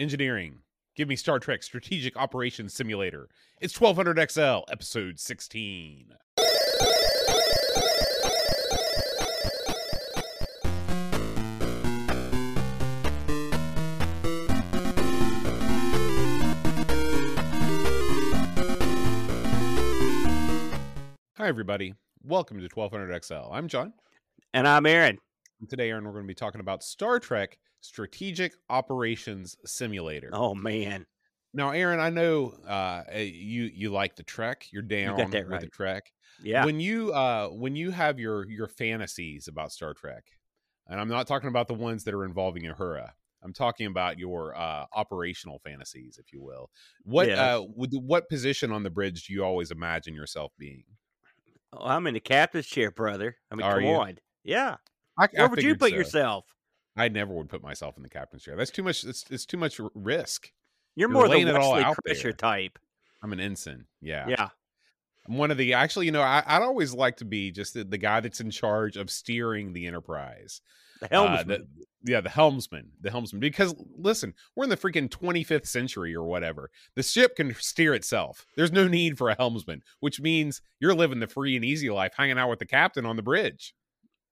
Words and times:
engineering. 0.00 0.60
Give 0.96 1.08
me 1.08 1.14
Star 1.14 1.38
Trek 1.38 1.62
Strategic 1.62 2.16
Operations 2.16 2.72
Simulator. 2.72 3.28
It's 3.60 3.78
1200 3.78 4.30
XL, 4.30 4.60
episode 4.72 5.20
16. 5.20 6.14
Hi, 21.36 21.46
everybody. 21.46 21.94
Welcome 22.22 22.58
to 22.58 22.68
1200 22.72 23.24
XL. 23.24 23.52
I'm 23.52 23.68
John. 23.68 23.92
And 24.54 24.66
I'm 24.66 24.86
Aaron. 24.86 25.18
And 25.60 25.68
today, 25.68 25.90
Aaron, 25.90 26.04
we're 26.04 26.12
going 26.12 26.24
to 26.24 26.28
be 26.28 26.34
talking 26.34 26.60
about 26.62 26.82
Star 26.82 27.18
Trek 27.18 27.58
Strategic 27.80 28.52
Operations 28.68 29.56
Simulator. 29.64 30.30
Oh, 30.32 30.54
man. 30.54 31.06
Now, 31.52 31.70
Aaron, 31.70 31.98
I 31.98 32.10
know 32.10 32.54
uh, 32.68 33.02
you 33.14 33.64
you 33.74 33.90
like 33.90 34.14
the 34.14 34.22
Trek. 34.22 34.68
You're 34.70 34.82
down 34.82 35.16
got 35.16 35.30
that 35.32 35.48
with 35.48 35.60
the 35.62 35.66
Trek. 35.66 36.12
Yeah. 36.42 36.64
When 36.64 36.78
you 36.78 37.12
uh, 37.12 37.48
when 37.48 37.74
you 37.74 37.90
have 37.90 38.20
your 38.20 38.48
your 38.48 38.68
fantasies 38.68 39.48
about 39.48 39.72
Star 39.72 39.92
Trek, 39.92 40.24
and 40.86 41.00
I'm 41.00 41.08
not 41.08 41.26
talking 41.26 41.48
about 41.48 41.66
the 41.66 41.74
ones 41.74 42.04
that 42.04 42.14
are 42.14 42.24
involving 42.24 42.62
Uhura. 42.62 43.10
I'm 43.42 43.52
talking 43.52 43.86
about 43.86 44.18
your 44.18 44.54
uh, 44.54 44.84
operational 44.94 45.58
fantasies, 45.64 46.18
if 46.18 46.32
you 46.32 46.42
will. 46.42 46.70
What 47.04 47.28
Yeah. 47.28 47.56
uh, 47.56 47.62
would, 47.74 47.90
what 47.94 48.28
position 48.28 48.70
on 48.70 48.82
the 48.82 48.90
bridge 48.90 49.26
do 49.26 49.32
you 49.32 49.42
always 49.42 49.70
imagine 49.70 50.14
yourself 50.14 50.52
being? 50.58 50.84
Oh, 51.72 51.86
I'm 51.86 52.06
in 52.06 52.14
the 52.14 52.20
captain's 52.20 52.66
chair, 52.66 52.90
brother. 52.90 53.36
I 53.50 53.54
mean, 53.54 53.66
Are 53.66 53.76
come 53.76 53.84
you? 53.84 53.94
on. 53.94 54.18
Yeah. 54.44 54.76
I, 55.18 55.28
Where 55.32 55.44
I 55.44 55.46
would 55.46 55.62
you 55.62 55.74
put 55.74 55.90
so. 55.90 55.96
yourself? 55.96 56.44
I 57.00 57.08
never 57.08 57.32
would 57.34 57.48
put 57.48 57.62
myself 57.62 57.96
in 57.96 58.02
the 58.02 58.08
captain's 58.08 58.42
chair. 58.42 58.56
That's 58.56 58.70
too 58.70 58.82
much. 58.82 59.04
It's, 59.04 59.24
it's 59.30 59.46
too 59.46 59.56
much 59.56 59.80
risk. 59.94 60.50
You're, 60.96 61.08
You're 61.08 61.14
more 61.14 61.24
the 61.24 61.30
laying 61.34 61.48
it 61.48 61.56
all 61.56 61.72
Wesley 61.72 61.94
Crusher 62.06 62.32
type. 62.32 62.78
I'm 63.22 63.32
an 63.32 63.40
ensign. 63.40 63.86
Yeah. 64.00 64.26
Yeah. 64.28 64.48
I'm 65.28 65.36
one 65.36 65.50
of 65.50 65.58
the 65.58 65.74
actually, 65.74 66.06
you 66.06 66.12
know, 66.12 66.22
I, 66.22 66.42
I'd 66.46 66.62
always 66.62 66.94
like 66.94 67.18
to 67.18 67.24
be 67.24 67.50
just 67.50 67.74
the, 67.74 67.84
the 67.84 67.98
guy 67.98 68.20
that's 68.20 68.40
in 68.40 68.50
charge 68.50 68.96
of 68.96 69.10
steering 69.10 69.72
the 69.72 69.86
Enterprise. 69.86 70.60
The 71.00 71.06
Uh, 71.06 71.08
helmsman. 71.28 71.48
the- 71.48 71.84
yeah, 72.12 72.22
the 72.22 72.30
helmsman, 72.30 72.88
the 73.02 73.10
helmsman. 73.10 73.40
Because 73.40 73.74
listen, 73.96 74.32
we're 74.56 74.64
in 74.64 74.70
the 74.70 74.76
freaking 74.76 75.08
25th 75.10 75.66
century 75.66 76.14
or 76.14 76.24
whatever. 76.24 76.70
The 76.96 77.02
ship 77.02 77.36
can 77.36 77.54
steer 77.56 77.92
itself. 77.94 78.46
There's 78.56 78.72
no 78.72 78.88
need 78.88 79.18
for 79.18 79.28
a 79.28 79.34
helmsman, 79.36 79.82
which 80.00 80.18
means 80.18 80.62
you're 80.80 80.94
living 80.94 81.20
the 81.20 81.26
free 81.26 81.56
and 81.56 81.64
easy 81.64 81.90
life, 81.90 82.12
hanging 82.16 82.38
out 82.38 82.48
with 82.48 82.58
the 82.58 82.64
captain 82.66 83.04
on 83.04 83.16
the 83.16 83.22
bridge. 83.22 83.74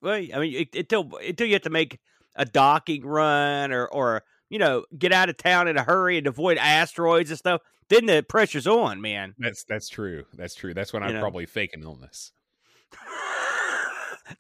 well, 0.01 0.15
I 0.35 0.39
mean, 0.39 0.67
until 0.75 1.11
until 1.17 1.47
you 1.47 1.53
have 1.55 1.63
to 1.63 1.71
make 1.71 1.99
a 2.37 2.45
docking 2.45 3.05
run 3.05 3.73
or 3.73 3.87
or 3.87 4.23
you 4.49 4.59
know 4.59 4.85
get 4.99 5.13
out 5.13 5.29
of 5.29 5.37
town 5.37 5.69
in 5.69 5.77
a 5.77 5.83
hurry 5.83 6.19
and 6.19 6.27
avoid 6.27 6.59
asteroids 6.59 7.31
and 7.31 7.39
stuff, 7.39 7.61
then 7.89 8.07
the 8.07 8.25
pressure's 8.29 8.67
on, 8.67 9.01
man. 9.01 9.35
That's 9.39 9.65
that's 9.65 9.89
true. 9.89 10.25
That's 10.35 10.55
true. 10.55 10.75
That's 10.75 10.93
when 10.93 11.03
You 11.03 11.09
I'm 11.09 11.15
know. 11.15 11.21
probably 11.21 11.47
faking 11.47 11.83
illness. 11.83 12.33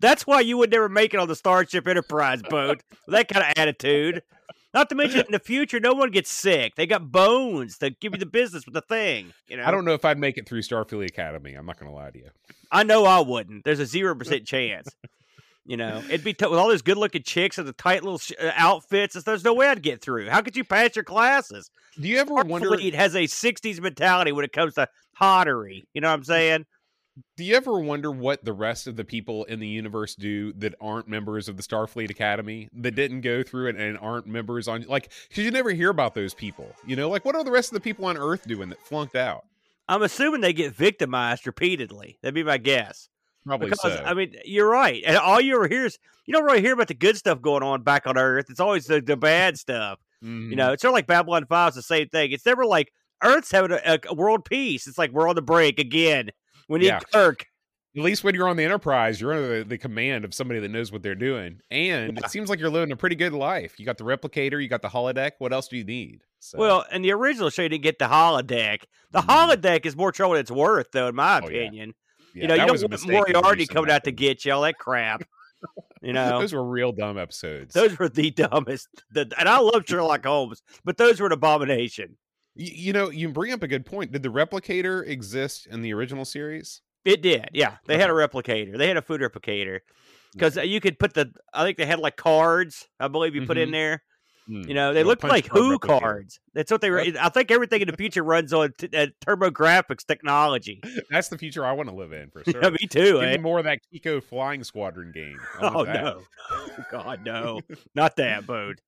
That's 0.00 0.26
why 0.26 0.40
you 0.40 0.58
would 0.58 0.70
never 0.70 0.88
make 0.88 1.14
it 1.14 1.20
on 1.20 1.28
the 1.28 1.34
Starship 1.34 1.88
Enterprise 1.88 2.42
boat. 2.42 2.82
that 3.06 3.28
kind 3.28 3.46
of 3.46 3.52
attitude. 3.56 4.22
Not 4.74 4.90
to 4.90 4.94
mention, 4.94 5.20
in 5.20 5.32
the 5.32 5.38
future, 5.38 5.80
no 5.80 5.94
one 5.94 6.10
gets 6.10 6.30
sick. 6.30 6.74
They 6.76 6.86
got 6.86 7.10
bones 7.10 7.78
to 7.78 7.88
give 7.90 8.12
you 8.12 8.18
the 8.18 8.26
business 8.26 8.66
with 8.66 8.74
the 8.74 8.82
thing. 8.82 9.32
You 9.48 9.56
know, 9.56 9.64
I 9.64 9.70
don't 9.70 9.86
know 9.86 9.94
if 9.94 10.04
I'd 10.04 10.18
make 10.18 10.36
it 10.36 10.46
through 10.46 10.60
Starfleet 10.60 11.08
Academy. 11.08 11.54
I'm 11.54 11.64
not 11.64 11.78
going 11.80 11.90
to 11.90 11.96
lie 11.96 12.10
to 12.10 12.18
you. 12.18 12.28
I 12.70 12.82
know 12.82 13.06
I 13.06 13.20
wouldn't. 13.20 13.64
There's 13.64 13.80
a 13.80 13.86
zero 13.86 14.14
percent 14.14 14.46
chance. 14.46 14.88
You 15.68 15.76
know, 15.76 16.02
it'd 16.08 16.24
be 16.24 16.32
t- 16.32 16.46
with 16.46 16.58
all 16.58 16.68
those 16.68 16.80
good-looking 16.80 17.24
chicks 17.24 17.58
and 17.58 17.68
the 17.68 17.74
tight 17.74 18.02
little 18.02 18.16
sh- 18.18 18.32
uh, 18.42 18.52
outfits. 18.56 19.22
There's 19.22 19.44
no 19.44 19.52
way 19.52 19.68
I'd 19.68 19.82
get 19.82 20.00
through. 20.00 20.26
How 20.30 20.40
could 20.40 20.56
you 20.56 20.64
pass 20.64 20.96
your 20.96 21.04
classes? 21.04 21.70
Do 22.00 22.08
you 22.08 22.16
ever 22.18 22.32
Our 22.38 22.44
wonder? 22.44 22.68
fleet 22.68 22.94
has 22.94 23.14
a 23.14 23.24
'60s 23.24 23.78
mentality 23.78 24.32
when 24.32 24.46
it 24.46 24.52
comes 24.54 24.74
to 24.74 24.88
hottery. 25.12 25.86
You 25.92 26.00
know 26.00 26.08
what 26.08 26.14
I'm 26.14 26.24
saying? 26.24 26.64
Do 27.36 27.44
you 27.44 27.54
ever 27.54 27.78
wonder 27.80 28.10
what 28.10 28.46
the 28.46 28.54
rest 28.54 28.86
of 28.86 28.96
the 28.96 29.04
people 29.04 29.44
in 29.44 29.60
the 29.60 29.68
universe 29.68 30.14
do 30.14 30.54
that 30.54 30.74
aren't 30.80 31.06
members 31.06 31.50
of 31.50 31.58
the 31.58 31.62
Starfleet 31.62 32.08
Academy 32.08 32.70
that 32.72 32.94
didn't 32.94 33.20
go 33.20 33.42
through 33.42 33.68
it 33.68 33.76
and 33.76 33.98
aren't 33.98 34.26
members 34.26 34.68
on 34.68 34.86
like 34.88 35.12
because 35.28 35.44
you 35.44 35.50
never 35.50 35.72
hear 35.72 35.90
about 35.90 36.14
those 36.14 36.32
people. 36.32 36.74
You 36.86 36.96
know, 36.96 37.10
like 37.10 37.26
what 37.26 37.34
are 37.34 37.44
the 37.44 37.50
rest 37.50 37.70
of 37.70 37.74
the 37.74 37.80
people 37.80 38.06
on 38.06 38.16
Earth 38.16 38.46
doing 38.48 38.70
that 38.70 38.80
flunked 38.80 39.16
out? 39.16 39.44
I'm 39.86 40.00
assuming 40.02 40.40
they 40.40 40.54
get 40.54 40.74
victimized 40.74 41.46
repeatedly. 41.46 42.18
That'd 42.22 42.34
be 42.34 42.42
my 42.42 42.56
guess. 42.56 43.10
Probably 43.48 43.70
because 43.70 43.80
so. 43.94 44.02
I 44.04 44.14
mean, 44.14 44.34
you're 44.44 44.68
right, 44.70 45.02
and 45.06 45.16
all 45.16 45.40
you 45.40 45.56
ever 45.56 45.66
hear 45.68 45.86
is 45.86 45.98
you 46.26 46.34
don't 46.34 46.44
really 46.44 46.60
hear 46.60 46.74
about 46.74 46.88
the 46.88 46.94
good 46.94 47.16
stuff 47.16 47.40
going 47.40 47.62
on 47.62 47.82
back 47.82 48.06
on 48.06 48.16
Earth. 48.18 48.46
It's 48.50 48.60
always 48.60 48.86
the, 48.86 49.00
the 49.00 49.16
bad 49.16 49.58
stuff. 49.58 49.98
Mhm. 50.24 50.50
You 50.50 50.56
know, 50.56 50.72
it's 50.72 50.82
sort 50.82 50.90
of 50.90 50.94
like 50.94 51.06
Babylon 51.06 51.46
Five. 51.48 51.68
It's 51.68 51.76
the 51.76 51.82
same 51.82 52.08
thing. 52.08 52.32
It's 52.32 52.44
never 52.46 52.64
like 52.66 52.92
Earth's 53.22 53.50
having 53.50 53.72
a, 53.72 53.98
a, 54.08 54.14
world 54.14 54.44
peace. 54.44 54.86
It's 54.86 54.98
like 54.98 55.10
we're 55.12 55.28
on 55.28 55.34
the 55.34 55.42
break 55.42 55.78
again. 55.80 56.30
We 56.68 56.80
need 56.80 56.86
Yeah. 56.86 57.00
Kirk. 57.12 57.46
at 57.96 58.02
least 58.04 58.22
when 58.22 58.34
you're 58.34 58.48
on 58.48 58.56
the 58.56 58.64
Enterprise, 58.64 59.20
you're 59.20 59.32
under 59.32 59.58
the, 59.58 59.64
the 59.64 59.78
command 59.78 60.24
of 60.24 60.32
somebody 60.34 60.60
that 60.60 60.68
knows 60.68 60.92
what 60.92 61.02
they're 61.02 61.14
doing, 61.16 61.60
and 61.70 62.16
Yeah. 62.18 62.24
it 62.24 62.30
seems 62.30 62.48
like 62.50 62.60
you're 62.60 62.70
living 62.70 62.92
a 62.92 62.96
pretty 62.96 63.16
good 63.16 63.32
life. 63.32 63.78
You 63.80 63.86
got 63.86 63.96
the 63.98 64.04
replicator, 64.04 64.62
you 64.62 64.68
got 64.68 64.82
the 64.82 64.88
holodeck. 64.88 65.32
What 65.38 65.52
else 65.52 65.66
do 65.68 65.76
you 65.76 65.84
need? 65.84 66.22
So, 66.40 66.58
Well, 66.58 66.84
in 66.92 67.02
the 67.02 67.10
original 67.12 67.50
show, 67.50 67.62
you 67.62 67.68
didn't 67.70 67.82
get 67.82 67.98
the 67.98 68.04
holodeck. 68.04 68.82
The 69.10 69.20
Mhm. 69.20 69.26
holodeck 69.56 69.86
is 69.86 69.96
more 69.96 70.12
trouble 70.12 70.34
than 70.34 70.42
it's 70.42 70.50
worth, 70.50 70.88
though, 70.92 71.08
in 71.08 71.14
my 71.16 71.40
Oh, 71.42 71.46
opinion. 71.46 71.88
yeah, 71.88 71.92
you 72.42 72.48
know, 72.48 72.54
you 72.54 72.60
that 72.60 72.72
was 72.72 72.82
a 72.82 72.88
don't 72.88 73.12
want 73.12 73.32
Moriarty 73.32 73.66
coming 73.66 73.90
out 73.90 74.04
to 74.04 74.12
get 74.12 74.44
you, 74.44 74.52
all 74.52 74.62
that 74.62 74.78
crap. 74.78 75.22
You 76.02 76.12
know, 76.12 76.38
Those 76.40 76.52
were 76.52 76.64
real 76.64 76.92
dumb 76.92 77.18
episodes. 77.18 77.74
those 77.74 77.98
were 77.98 78.08
the 78.08 78.30
dumbest. 78.32 78.88
The, 79.12 79.30
and 79.38 79.48
I 79.48 79.58
love 79.58 79.84
Sherlock 79.88 80.24
Holmes, 80.24 80.62
but 80.84 80.96
those 80.96 81.20
were 81.20 81.26
an 81.26 81.32
abomination. 81.32 82.16
Y- 82.56 82.70
you 82.74 82.92
know, 82.92 83.10
you 83.10 83.28
bring 83.28 83.52
up 83.52 83.62
a 83.62 83.68
good 83.68 83.84
point. 83.86 84.12
Did 84.12 84.22
the 84.22 84.28
replicator 84.28 85.06
exist 85.06 85.66
in 85.66 85.82
the 85.82 85.92
original 85.94 86.24
series? 86.24 86.80
It 87.04 87.22
did, 87.22 87.48
yeah. 87.52 87.76
They 87.86 87.98
had 87.98 88.10
a 88.10 88.12
replicator. 88.12 88.76
They 88.76 88.88
had 88.88 88.96
a 88.96 89.02
food 89.02 89.20
replicator 89.20 89.80
because 90.32 90.56
you 90.56 90.80
could 90.80 90.98
put 90.98 91.14
the. 91.14 91.32
I 91.54 91.64
think 91.64 91.78
they 91.78 91.86
had 91.86 91.98
like 92.00 92.16
cards. 92.16 92.86
I 93.00 93.08
believe 93.08 93.34
you 93.34 93.46
put 93.46 93.56
in 93.56 93.70
Mhm. 93.70 93.72
there. 93.72 94.02
Hmm. 94.48 94.62
You 94.62 94.72
know, 94.72 94.94
they 94.94 95.04
looked 95.04 95.24
like 95.24 95.46
Who 95.48 95.78
cards. 95.78 96.40
That's 96.54 96.70
what 96.72 96.80
they 96.80 96.88
were. 96.90 97.00
I 97.00 97.28
think 97.28 97.50
everything 97.50 97.82
in 97.82 97.86
the 97.88 97.96
future 97.96 98.24
runs 98.24 98.52
on 98.54 98.72
t- 98.78 98.88
uh, 98.96 99.08
TurboGrafx 99.26 100.06
technology. 100.06 100.80
That's 101.10 101.28
the 101.28 101.36
future 101.36 101.66
I 101.66 101.72
want 101.72 101.90
to 101.90 101.94
live 101.94 102.12
in 102.12 102.30
for 102.30 102.42
sure. 102.50 102.62
Yeah, 102.62 102.70
me 102.70 102.86
too. 102.88 103.20
Give 103.20 103.22
Eh? 103.22 103.36
me 103.36 103.42
more 103.42 103.58
of 103.58 103.66
that 103.66 103.80
Kiko 103.94 104.22
Flying 104.22 104.64
Squadron 104.64 105.12
game. 105.12 105.38
Oh 105.60 105.84
that. 105.84 106.02
no, 106.02 106.22
God 106.90 107.24
no, 107.26 107.60
not 107.94 108.16
that 108.16 108.46
boat. 108.46 108.80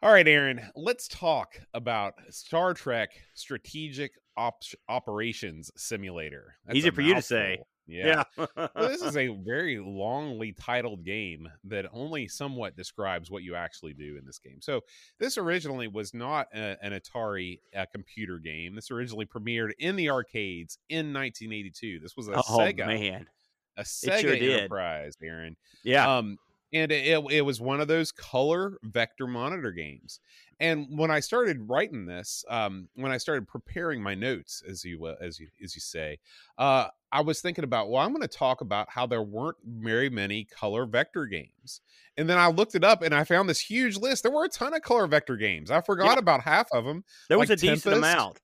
All 0.00 0.12
right, 0.12 0.28
Aaron, 0.28 0.60
let's 0.76 1.08
talk 1.08 1.58
about 1.74 2.14
Star 2.30 2.72
Trek 2.72 3.10
Strategic 3.34 4.12
Op- 4.36 4.62
Operations 4.88 5.72
Simulator. 5.76 6.54
That's 6.66 6.78
Easy 6.78 6.90
for 6.90 7.00
you 7.00 7.14
to 7.16 7.22
say. 7.22 7.58
Yeah. 7.88 8.24
Yeah, 8.36 8.46
well, 8.56 8.88
this 8.88 9.02
is 9.02 9.16
a 9.16 9.28
very 9.28 9.76
longly 9.76 10.54
titled 10.58 11.04
game 11.04 11.48
that 11.64 11.86
only 11.92 12.28
somewhat 12.28 12.76
describes 12.76 13.30
what 13.30 13.42
you 13.42 13.54
actually 13.54 13.94
do 13.94 14.16
in 14.18 14.26
this 14.26 14.38
game. 14.38 14.58
So, 14.60 14.82
this 15.18 15.38
originally 15.38 15.88
was 15.88 16.12
not 16.12 16.48
a, 16.54 16.76
an 16.82 16.92
Atari 16.92 17.60
uh, 17.74 17.86
computer 17.90 18.38
game. 18.38 18.74
This 18.74 18.90
originally 18.90 19.26
premiered 19.26 19.70
in 19.78 19.96
the 19.96 20.10
arcades 20.10 20.78
in 20.90 21.14
1982. 21.14 21.98
This 22.00 22.16
was 22.16 22.28
a 22.28 22.34
oh 22.34 22.42
Sega, 22.42 22.86
man, 22.86 23.26
a 23.76 23.82
Sega 23.82 24.20
sure. 24.20 24.34
Enterprise, 24.34 25.14
Aaron. 25.22 25.56
yeah. 25.82 26.18
Um, 26.18 26.36
and 26.72 26.92
it, 26.92 27.24
it 27.30 27.40
was 27.40 27.60
one 27.60 27.80
of 27.80 27.88
those 27.88 28.12
color 28.12 28.76
vector 28.82 29.26
monitor 29.26 29.72
games. 29.72 30.20
And 30.60 30.98
when 30.98 31.10
I 31.10 31.20
started 31.20 31.68
writing 31.68 32.06
this, 32.06 32.44
um, 32.48 32.88
when 32.94 33.12
I 33.12 33.18
started 33.18 33.46
preparing 33.46 34.02
my 34.02 34.14
notes, 34.14 34.62
as 34.68 34.84
you 34.84 35.04
uh, 35.06 35.14
as 35.20 35.38
you 35.38 35.48
as 35.62 35.74
you 35.74 35.80
say, 35.80 36.18
uh, 36.58 36.88
I 37.12 37.20
was 37.20 37.40
thinking 37.40 37.64
about 37.64 37.90
well, 37.90 38.02
I'm 38.02 38.10
going 38.12 38.22
to 38.22 38.28
talk 38.28 38.60
about 38.60 38.90
how 38.90 39.06
there 39.06 39.22
weren't 39.22 39.56
very 39.64 40.10
many 40.10 40.44
color 40.44 40.84
vector 40.86 41.26
games. 41.26 41.80
And 42.16 42.28
then 42.28 42.38
I 42.38 42.48
looked 42.48 42.74
it 42.74 42.82
up 42.82 43.02
and 43.02 43.14
I 43.14 43.22
found 43.22 43.48
this 43.48 43.60
huge 43.60 43.96
list. 43.96 44.24
There 44.24 44.32
were 44.32 44.44
a 44.44 44.48
ton 44.48 44.74
of 44.74 44.82
color 44.82 45.06
vector 45.06 45.36
games. 45.36 45.70
I 45.70 45.80
forgot 45.80 46.14
Yeah. 46.14 46.18
about 46.18 46.40
half 46.42 46.66
of 46.72 46.84
them. 46.84 47.04
there 47.28 47.38
was 47.38 47.48
like 47.48 47.58
a 47.58 47.60
decent 47.60 47.94
amount. 47.96 48.40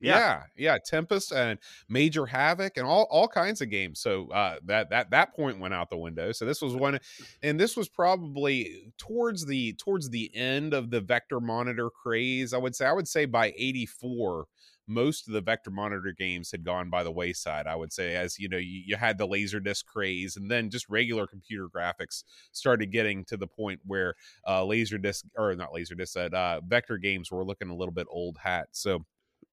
Yeah. 0.00 0.18
Yeah. 0.18 0.42
yeah, 0.56 0.78
Tempest 0.84 1.32
and 1.32 1.58
Major 1.88 2.26
Havoc 2.26 2.76
and 2.76 2.86
all 2.86 3.06
all 3.10 3.28
kinds 3.28 3.60
of 3.60 3.70
games. 3.70 4.00
So 4.00 4.28
uh, 4.30 4.56
that 4.66 4.90
that 4.90 5.10
that 5.10 5.34
point 5.34 5.58
went 5.58 5.74
out 5.74 5.90
the 5.90 5.96
window. 5.96 6.32
So 6.32 6.44
this 6.44 6.60
was 6.60 6.74
one, 6.74 6.98
and 7.42 7.58
this 7.58 7.76
was 7.76 7.88
probably 7.88 8.92
towards 8.98 9.46
the 9.46 9.72
towards 9.74 10.10
the 10.10 10.34
end 10.34 10.74
of 10.74 10.90
the 10.90 11.00
vector 11.00 11.40
monitor 11.40 11.90
craze. 11.90 12.52
I 12.52 12.58
would 12.58 12.76
say 12.76 12.86
I 12.86 12.92
would 12.92 13.08
say 13.08 13.24
by 13.24 13.54
eighty 13.56 13.86
four. 13.86 14.46
Most 14.88 15.26
of 15.26 15.34
the 15.34 15.40
vector 15.40 15.72
monitor 15.72 16.14
games 16.16 16.52
had 16.52 16.62
gone 16.62 16.90
by 16.90 17.02
the 17.02 17.10
wayside. 17.10 17.66
I 17.66 17.74
would 17.74 17.92
say, 17.92 18.14
as 18.14 18.38
you 18.38 18.48
know, 18.48 18.56
you, 18.56 18.82
you 18.86 18.94
had 18.94 19.18
the 19.18 19.26
laserdisc 19.26 19.84
craze, 19.84 20.36
and 20.36 20.48
then 20.48 20.70
just 20.70 20.88
regular 20.88 21.26
computer 21.26 21.66
graphics 21.66 22.22
started 22.52 22.92
getting 22.92 23.24
to 23.24 23.36
the 23.36 23.48
point 23.48 23.80
where 23.84 24.14
uh, 24.46 24.60
laserdisc 24.60 25.24
or 25.36 25.56
not 25.56 25.72
laserdisc, 25.72 26.12
that 26.12 26.32
uh, 26.32 26.60
vector 26.64 26.98
games 26.98 27.32
were 27.32 27.44
looking 27.44 27.68
a 27.68 27.74
little 27.74 27.90
bit 27.92 28.06
old 28.08 28.38
hat. 28.38 28.68
So 28.70 29.04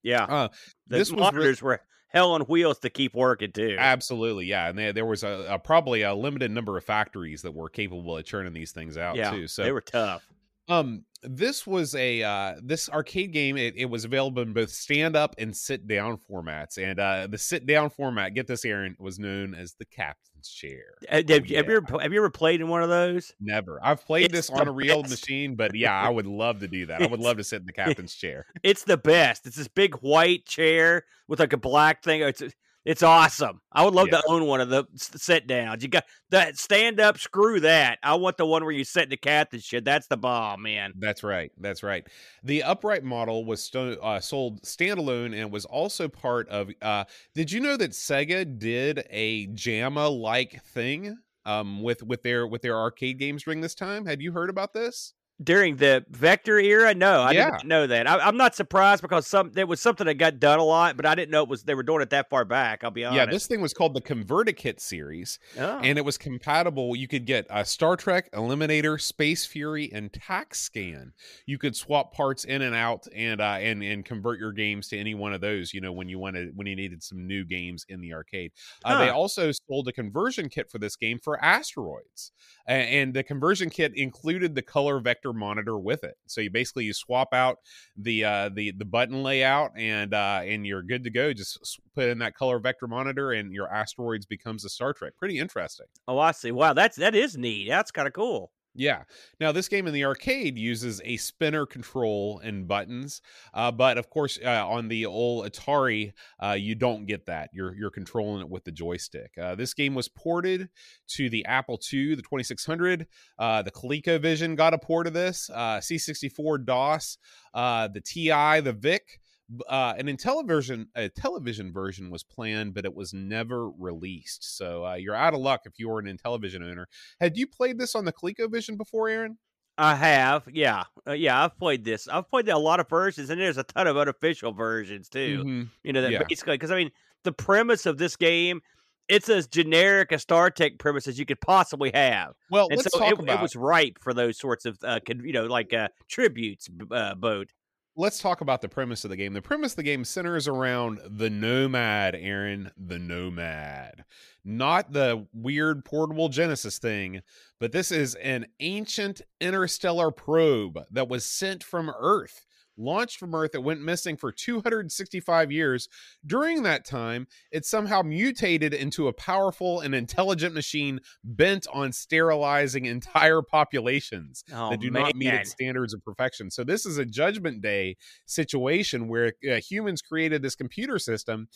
Yeah. 0.04 0.24
uh, 0.24 0.48
The 0.88 0.98
this 0.98 1.12
was 1.12 1.34
re- 1.34 1.56
were 1.62 1.82
hell 2.08 2.34
on 2.34 2.42
wheels 2.42 2.80
to 2.80 2.90
keep 2.90 3.16
working 3.16 3.52
too. 3.52 3.76
Absolutely, 3.78 4.46
yeah, 4.46 4.70
and 4.70 4.78
there, 4.78 4.94
there 4.94 5.06
was 5.06 5.24
a, 5.24 5.48
a 5.50 5.60
probably 5.60 6.04
a 6.04 6.14
limited 6.14 6.52
number 6.52 6.78
of 6.78 6.84
factories 6.84 7.42
that 7.42 7.54
were 7.54 7.70
capable 7.70 8.18
of 8.18 8.26
churning 8.26 8.54
these 8.54 8.72
things 8.72 8.98
out 8.98 9.16
yeah. 9.16 9.32
too. 9.32 9.48
So 9.48 9.64
they 9.64 9.72
were 9.72 9.82
tough. 9.82 10.28
Um, 10.69 11.04
this 11.24 11.65
was 11.65 11.95
a 11.95 12.21
uh, 12.21 12.56
this 12.62 12.89
arcade 12.89 13.31
game. 13.31 13.57
It, 13.57 13.75
it 13.77 13.86
was 13.86 14.06
available 14.06 14.42
in 14.42 14.54
both 14.54 14.69
stand 14.71 15.15
up 15.15 15.36
and 15.38 15.56
sit 15.56 15.88
down 15.88 16.18
formats, 16.30 16.77
and 16.77 17.00
uh, 17.00 17.27
the 17.27 17.38
sit 17.38 17.65
down 17.65 17.89
format, 17.89 18.33
get 18.33 18.48
this, 18.48 18.65
Aaron, 18.65 18.95
was 19.00 19.19
known 19.19 19.56
as 19.56 19.74
the 19.75 19.86
captain's 19.86 20.50
chair. 20.50 20.95
Uh, 21.10 21.15
Have, 21.18 21.30
have 21.30 21.48
you 21.48 21.57
ever 21.57 21.81
have 22.01 22.12
you 22.12 22.19
ever 22.19 22.30
played 22.30 22.60
in 22.62 22.68
one 22.68 22.83
of 22.83 22.89
those? 22.89 23.33
Never. 23.39 23.80
I've 23.81 24.06
played 24.06 24.25
It's 24.25 24.33
this 24.33 24.50
on 24.50 24.68
a 24.68 24.71
real 24.71 25.01
best. 25.01 25.21
machine, 25.24 25.56
but 25.56 25.74
yeah, 25.75 25.98
I 25.98 26.10
would 26.10 26.27
love 26.27 26.60
to 26.60 26.68
do 26.68 26.86
that. 26.88 27.01
I 27.01 27.07
would 27.07 27.21
love 27.21 27.38
to 27.38 27.44
sit 27.44 27.62
in 27.62 27.66
the 27.66 27.74
captain's 27.74 28.16
chair. 28.16 28.45
It's 28.62 28.83
the 28.83 28.98
best. 28.98 29.45
It's 29.48 29.56
this 29.56 29.69
big 29.69 29.95
white 29.95 30.45
chair 30.45 31.04
with 31.30 31.39
like 31.39 31.54
a 31.54 31.57
black 31.57 32.04
thing. 32.04 32.21
It's 32.21 32.42
it's 32.85 33.03
awesome. 33.03 33.62
I 33.71 33.83
would 33.85 33.94
love 33.94 34.07
Yeah. 34.12 34.19
to 34.21 34.27
own 34.27 34.45
one 34.45 34.59
of 34.62 34.69
the 34.69 34.85
sit 34.95 35.47
downs. 35.47 35.83
You 35.83 35.89
got 35.89 36.06
that 36.31 36.57
stand 36.57 37.00
up. 37.00 37.18
Screw 37.18 37.59
that. 37.62 38.00
I 38.03 38.15
want 38.15 38.38
the 38.38 38.45
one 38.45 38.63
where 38.63 38.74
you 38.74 38.83
sit 38.83 39.03
in 39.03 39.09
the 39.09 39.18
captain 39.18 39.59
shit. 39.59 39.85
That's 39.85 40.07
the 40.07 40.18
bomb, 40.18 40.62
man. 40.63 40.94
That's 40.97 41.24
right. 41.24 41.51
That's 41.57 41.83
right. 41.83 42.06
The 42.44 42.63
upright 42.63 43.03
model 43.03 43.45
was 43.45 43.63
sto- 43.63 43.97
uh, 44.01 44.19
sold 44.19 44.63
standalone 44.63 45.33
and 45.39 45.51
was 45.51 45.65
also 45.65 46.07
part 46.07 46.50
of. 46.50 46.69
Uh, 46.81 47.06
did 47.35 47.51
you 47.51 47.59
know 47.59 47.77
that 47.77 47.91
Sega 47.91 48.57
did 48.59 49.06
a 49.09 49.47
JAMMA 49.47 50.09
like 50.09 50.63
thing 50.63 51.18
um, 51.45 51.81
with 51.81 52.03
with 52.03 52.24
their 52.24 52.45
with 52.47 52.62
their 52.62 52.77
arcade 52.77 53.18
games 53.19 53.44
during 53.44 53.62
this 53.62 53.75
time? 53.75 54.06
Had 54.06 54.21
you 54.21 54.31
heard 54.31 54.50
about 54.50 54.74
this? 54.74 55.13
During 55.41 55.77
the 55.77 56.06
Vector 56.09 56.59
era, 56.59 56.94
no, 56.94 57.21
I 57.21 57.31
Yeah. 57.31 57.50
didn't 57.51 57.65
know 57.68 57.88
that. 57.88 58.07
I, 58.07 58.19
I'm 58.19 58.38
not 58.38 58.56
surprised 58.56 59.01
because 59.01 59.25
some 59.25 59.51
there 59.51 59.65
was 59.65 59.81
something 59.81 60.06
that 60.06 60.13
got 60.15 60.39
done 60.39 60.59
a 60.59 60.63
lot, 60.63 60.95
but 60.95 61.07
I 61.07 61.15
didn't 61.15 61.31
know 61.31 61.41
it 61.41 61.50
was 61.50 61.63
they 61.63 61.74
were 61.74 61.81
doing 61.83 62.01
it 62.01 62.12
that 62.12 62.30
far 62.30 62.45
back. 62.45 62.83
I'll 62.83 62.91
be 62.91 63.03
honest. 63.03 63.18
Yeah, 63.18 63.25
this 63.25 63.47
thing 63.47 63.59
was 63.59 63.74
called 63.74 63.95
the 63.95 64.01
Convertikit 64.01 64.80
series, 64.80 65.39
Oh. 65.59 65.80
and 65.81 65.97
it 65.97 66.06
was 66.06 66.19
compatible. 66.19 66.95
You 66.95 67.07
could 67.07 67.25
get 67.25 67.47
uh, 67.50 67.63
Star 67.63 67.97
Trek, 67.97 68.31
Eliminator, 68.31 69.01
Space 69.01 69.44
Fury, 69.45 69.91
and 69.91 70.13
Tac/Scan. 70.13 71.13
You 71.47 71.57
could 71.57 71.75
swap 71.75 72.13
parts 72.13 72.44
in 72.45 72.62
and 72.62 72.75
out, 72.75 73.07
and 73.13 73.41
uh, 73.41 73.57
and 73.59 73.81
and 73.83 74.06
convert 74.06 74.39
your 74.39 74.51
games 74.51 74.88
to 74.89 74.97
any 75.00 75.15
one 75.15 75.33
of 75.33 75.41
those. 75.41 75.74
You 75.74 75.81
know, 75.81 75.91
when 75.91 76.09
you 76.09 76.19
wanted 76.19 76.56
when 76.56 76.68
you 76.68 76.75
needed 76.75 77.01
some 77.01 77.25
new 77.25 77.44
games 77.44 77.85
in 77.89 78.01
the 78.01 78.13
arcade. 78.13 78.51
Uh, 78.85 79.00
They 79.00 79.09
also 79.09 79.51
sold 79.51 79.88
a 79.88 79.91
conversion 79.91 80.47
kit 80.47 80.69
for 80.69 80.77
this 80.77 80.95
game 80.95 81.18
for 81.18 81.44
Asteroids, 81.44 82.31
A- 82.68 82.71
and 82.71 83.13
the 83.15 83.24
conversion 83.24 83.69
kit 83.71 83.94
included 83.95 84.53
the 84.53 84.62
color 84.62 85.00
vector 85.00 85.23
monitor 85.31 85.78
with 85.78 86.04
it. 86.04 86.16
So 86.28 86.42
you 86.42 86.50
basically 86.50 86.86
you 86.86 86.94
swap 86.94 87.30
out 87.34 87.60
the 87.96 88.25
uh, 88.25 88.50
the 88.54 88.72
the 88.72 88.84
button 88.84 89.24
layout, 89.24 89.72
and 89.78 90.14
uh, 90.14 90.42
and 90.44 90.66
you're 90.68 90.84
good 90.84 91.04
to 91.06 91.10
go. 91.10 91.31
Just 91.31 91.80
put 91.96 92.10
in 92.10 92.18
that 92.20 92.36
color 92.36 92.60
vector 92.60 92.88
monitor, 92.88 93.31
and 93.31 93.54
your 93.54 93.74
Asteroids 93.74 94.25
becomes 94.25 94.66
a 94.66 94.70
Star 94.70 94.92
Trek. 94.92 95.14
Pretty 95.18 95.40
interesting. 95.40 95.86
oh, 96.08 96.20
I 96.20 96.31
see. 96.31 96.52
Wow, 96.52 96.74
that's 96.74 96.98
that 96.98 97.16
is 97.16 97.38
neat. 97.38 97.70
That's 97.70 97.92
kind 97.92 98.08
of 98.08 98.14
cool. 98.14 98.52
Yeah. 98.75 99.04
Now, 99.40 99.52
this 99.52 99.68
game 99.68 99.86
in 99.86 99.94
the 99.94 100.06
arcade 100.06 100.58
uses 100.58 101.00
a 101.06 101.18
spinner 101.18 101.66
control 101.66 102.42
and 102.44 102.68
buttons, 102.68 103.22
uh, 103.54 103.72
but 103.72 104.00
of 104.00 104.10
course, 104.10 104.40
uh, 104.44 104.68
on 104.68 104.88
the 104.88 105.06
old 105.06 105.46
Atari, 105.46 106.14
uh, 106.42 106.54
you 106.54 106.74
don't 106.74 107.06
get 107.06 107.28
that. 107.28 107.52
You're 107.54 107.75
you're 107.75 107.92
controlling 107.92 108.42
it 108.42 108.50
with 108.50 108.64
the 108.64 108.72
joystick. 108.72 109.31
Uh, 109.40 109.54
this 109.54 109.75
game 109.75 109.94
was 109.94 110.08
ported 110.08 110.70
to 111.10 111.30
the 111.30 111.46
Apple 111.46 111.80
II, 111.92 112.16
the 112.16 112.24
2600. 112.24 113.06
Uh, 113.38 113.62
the 113.62 113.72
ColecoVision 113.72 114.56
got 114.56 114.74
a 114.74 114.80
port 114.80 115.06
of 115.06 115.14
this. 115.14 115.52
Uh, 115.54 115.78
C64 115.78 116.66
DOS, 116.66 117.18
the 117.54 118.02
TI, 118.04 118.60
the 118.62 118.74
VIC. 118.74 119.19
Uh, 119.68 119.94
an 119.98 120.08
Intellivision, 120.08 120.88
a 120.96 121.10
television 121.10 121.72
version 121.74 122.10
was 122.10 122.24
planned, 122.24 122.74
but 122.74 122.86
it 122.86 122.94
was 122.96 123.14
never 123.14 123.70
released. 123.70 124.58
So 124.58 124.86
uh, 124.86 124.96
you're 124.96 125.16
out 125.16 125.34
of 125.34 125.40
luck 125.42 125.62
if 125.66 125.74
you 125.78 125.90
were 125.90 126.00
an 126.00 126.06
Intellivision 126.06 126.64
owner. 126.64 126.88
Had 127.20 127.38
you 127.38 127.48
played 127.48 127.78
this 127.78 127.96
on 127.96 128.06
the 128.06 128.14
ColecoVision 128.14 128.78
before, 128.78 129.10
Aaron? 129.10 129.38
I 129.78 129.96
have, 129.96 130.48
yeah, 130.52 130.84
uh, 131.08 131.14
yeah. 131.14 131.44
I've 131.44 131.58
played 131.58 131.84
this. 131.84 132.08
I've 132.08 132.30
played 132.30 132.48
a 132.48 132.58
lot 132.58 132.80
of 132.80 132.88
versions, 132.88 133.32
and 133.32 133.42
there's 133.42 133.58
a 133.58 133.64
ton 133.64 133.88
of 133.88 133.98
unofficial 133.98 134.54
versions 134.54 135.10
too. 135.10 135.44
Mhm. 135.44 135.70
You 135.84 135.94
know, 135.94 136.02
that 136.04 136.12
Yeah. 136.12 136.24
basically 136.30 136.54
because 136.56 136.70
I 136.70 136.76
mean, 136.76 136.92
the 137.24 137.32
premise 137.32 137.88
of 137.88 137.98
this 137.98 138.16
game, 138.16 138.62
it's 139.08 139.30
as 139.30 139.48
generic 139.48 140.12
a 140.12 140.20
Star 140.20 140.52
Trek 140.52 140.74
premise 140.78 141.08
as 141.08 141.18
you 141.18 141.26
could 141.26 141.42
possibly 141.42 141.90
have, 141.94 142.34
Well, 142.52 142.68
and 142.70 142.78
let's 142.78 142.92
so 142.94 143.00
talk 143.00 143.14
it, 143.14 143.20
about 143.20 143.40
it 143.40 143.42
was 143.42 143.56
ripe 143.56 143.98
for 144.00 144.14
those 144.14 144.38
sorts 144.38 144.66
of, 144.66 144.78
uh, 144.84 145.00
you 145.08 145.34
know, 145.34 145.46
like 145.46 145.74
uh, 145.74 145.90
tributes. 146.08 146.70
Uh, 146.92 147.16
boat. 147.16 147.50
Let's 147.95 148.19
talk 148.19 148.42
about 148.42 148.62
the 148.62 148.69
premise 148.69 149.04
of 149.04 149.10
the 149.10 149.16
game. 149.16 149.34
The 149.34 149.42
premise 149.42 149.74
of 149.74 149.78
the 149.78 149.84
game 149.84 150.04
centers 150.04 150.48
around 150.48 151.00
the 151.06 151.30
Nomad, 151.30 152.16
Aaron, 152.16 152.72
the 152.78 153.00
Nomad. 153.00 154.06
Not 154.44 154.94
the 154.94 155.28
weird 155.34 155.86
portable 155.86 156.30
Genesis 156.30 156.80
thing, 156.80 157.22
but 157.60 157.72
this 157.72 157.92
is 157.92 158.16
an 158.16 158.48
ancient 158.60 159.22
interstellar 159.40 160.12
probe 160.12 160.80
that 160.92 161.07
was 161.07 161.25
sent 161.25 161.63
from 161.63 161.92
Earth. 161.98 162.45
Launched 162.78 163.18
from 163.18 163.36
Earth, 163.36 163.54
it 163.54 163.64
went 163.64 163.81
missing 163.81 164.18
for 164.18 164.31
265 164.31 165.52
years. 165.52 165.88
During 166.25 166.64
that 166.64 166.86
time, 166.86 167.28
it 167.52 167.66
somehow 167.66 168.02
mutated 168.02 168.74
into 168.74 169.08
a 169.08 169.14
powerful 169.14 169.80
and 169.80 169.94
intelligent 169.94 170.56
machine 170.56 171.00
bent 171.24 171.68
on 171.72 171.92
sterilizing 171.92 172.86
entire 172.94 173.42
populations 173.42 174.44
Oh 174.52 174.72
that 174.72 174.80
do 174.80 174.92
man, 174.92 175.04
not 175.04 175.16
meet 175.16 175.34
its 175.34 175.52
standards 175.52 175.94
of 175.94 176.04
perfection. 176.04 176.50
So 176.50 176.64
this 176.64 176.86
is 176.86 176.98
a 176.98 177.06
judgment 177.06 177.62
day 177.62 177.98
situation 178.25 179.08
where 179.08 179.34
uh, 179.50 179.56
humans 179.56 180.02
created 180.02 180.42
this 180.42 180.56
computer 180.56 181.00
system, 181.00 181.48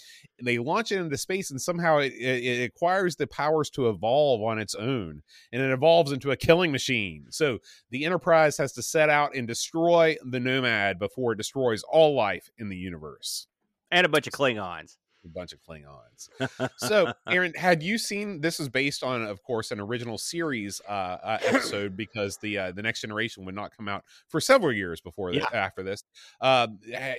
they 0.42 0.58
launch 0.58 0.92
it 0.92 1.00
into 1.00 1.18
space, 1.18 1.52
and 1.52 1.62
somehow 1.62 1.98
it, 1.98 2.14
it, 2.14 2.44
it 2.44 2.64
acquires 2.64 3.16
the 3.16 3.28
powers 3.28 3.70
to 3.72 3.90
evolve 3.90 4.42
on 4.42 4.60
its 4.60 4.76
own, 4.76 5.22
and 5.52 5.62
it 5.62 5.72
evolves 5.72 6.12
into 6.12 6.32
a 6.32 6.38
killing 6.38 6.72
machine. 6.72 7.26
So 7.30 7.60
the 7.90 8.06
Enterprise 8.06 8.58
has 8.58 8.74
to 8.74 8.84
set 8.84 9.10
out 9.10 9.36
and 9.36 9.48
destroy 9.48 10.18
the 10.24 10.40
Nomad 10.40 11.00
before 11.08 11.32
it 11.34 11.38
destroys 11.38 11.84
all 11.84 12.16
life 12.16 12.50
in 12.58 12.70
the 12.70 12.78
universe. 12.78 13.48
and 13.92 14.06
a 14.06 14.10
bunch 14.10 14.28
of 14.28 14.34
Klingons. 14.34 14.98
A 15.26 15.30
bunch 15.30 15.52
of 15.52 15.60
Klingons. 15.62 16.30
So, 16.78 17.12
Aaron, 17.28 17.54
had 17.54 17.84
you 17.84 17.98
seen 17.98 18.40
this 18.42 18.60
is 18.60 18.70
based 18.70 19.04
on, 19.04 19.24
of 19.24 19.44
course, 19.44 19.72
an 19.72 19.80
original 19.80 20.18
series 20.18 20.80
uh, 20.88 20.92
uh, 20.92 21.38
episode 21.46 21.98
because 21.98 22.38
the 22.38 22.58
uh, 22.58 22.72
the 22.72 22.82
next 22.82 23.02
generation 23.02 23.44
would 23.46 23.56
not 23.56 23.76
come 23.76 23.88
out 23.90 24.04
for 24.30 24.40
several 24.40 24.72
years 24.72 25.02
before 25.02 25.34
this, 25.34 25.44
after 25.54 25.84
this. 25.84 26.04
Uh, 26.40 26.68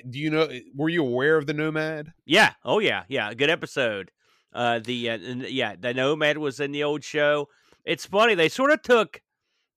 do 0.08 0.18
you 0.18 0.30
know? 0.30 0.48
Were 0.74 0.88
you 0.88 1.02
aware 1.04 1.36
of 1.36 1.46
the 1.46 1.52
Nomad? 1.54 2.12
Yeah. 2.24 2.52
Oh 2.64 2.78
yeah. 2.78 3.02
Yeah. 3.08 3.34
Good 3.34 3.50
episode. 3.50 4.10
Uh, 4.54 4.78
the 4.78 5.10
uh, 5.10 5.18
yeah, 5.18 5.74
the 5.78 5.92
Nomad 5.92 6.38
was 6.38 6.60
in 6.60 6.72
the 6.72 6.84
old 6.84 7.04
show. 7.04 7.48
It's 7.84 8.06
funny 8.06 8.34
they 8.34 8.48
sort 8.48 8.70
of 8.70 8.80
took 8.82 9.20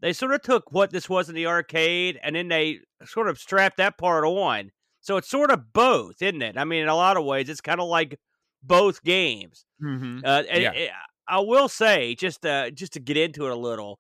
they 0.01 0.13
sort 0.13 0.33
of 0.33 0.41
took 0.41 0.71
what 0.71 0.91
this 0.91 1.07
was 1.09 1.29
in 1.29 1.35
the 1.35 1.47
arcade 1.47 2.19
and 2.23 2.35
then 2.35 2.47
they 2.47 2.79
sort 3.05 3.27
of 3.29 3.39
strapped 3.39 3.77
that 3.77 3.97
part 3.97 4.25
on. 4.25 4.71
So 4.99 5.17
it's 5.17 5.29
sort 5.29 5.51
of 5.51 5.73
both, 5.73 6.21
isn't 6.21 6.41
it? 6.41 6.57
I 6.57 6.63
mean, 6.63 6.83
in 6.83 6.87
a 6.87 6.95
lot 6.95 7.17
of 7.17 7.25
ways, 7.25 7.49
it's 7.49 7.61
kind 7.61 7.79
of 7.81 7.87
like 7.87 8.19
both 8.61 9.01
games. 9.03 9.65
Mm-hmm. 9.81 10.19
Uh, 10.25 10.43
and 10.49 10.63
Yeah. 10.63 10.71
it- 10.73 10.91
I 11.27 11.39
will 11.39 11.69
say, 11.69 12.13
just 12.15 12.45
uh, 12.45 12.71
just 12.71 12.93
to 12.93 12.99
get 12.99 13.15
into 13.15 13.45
it 13.45 13.51
a 13.51 13.55
little, 13.55 13.99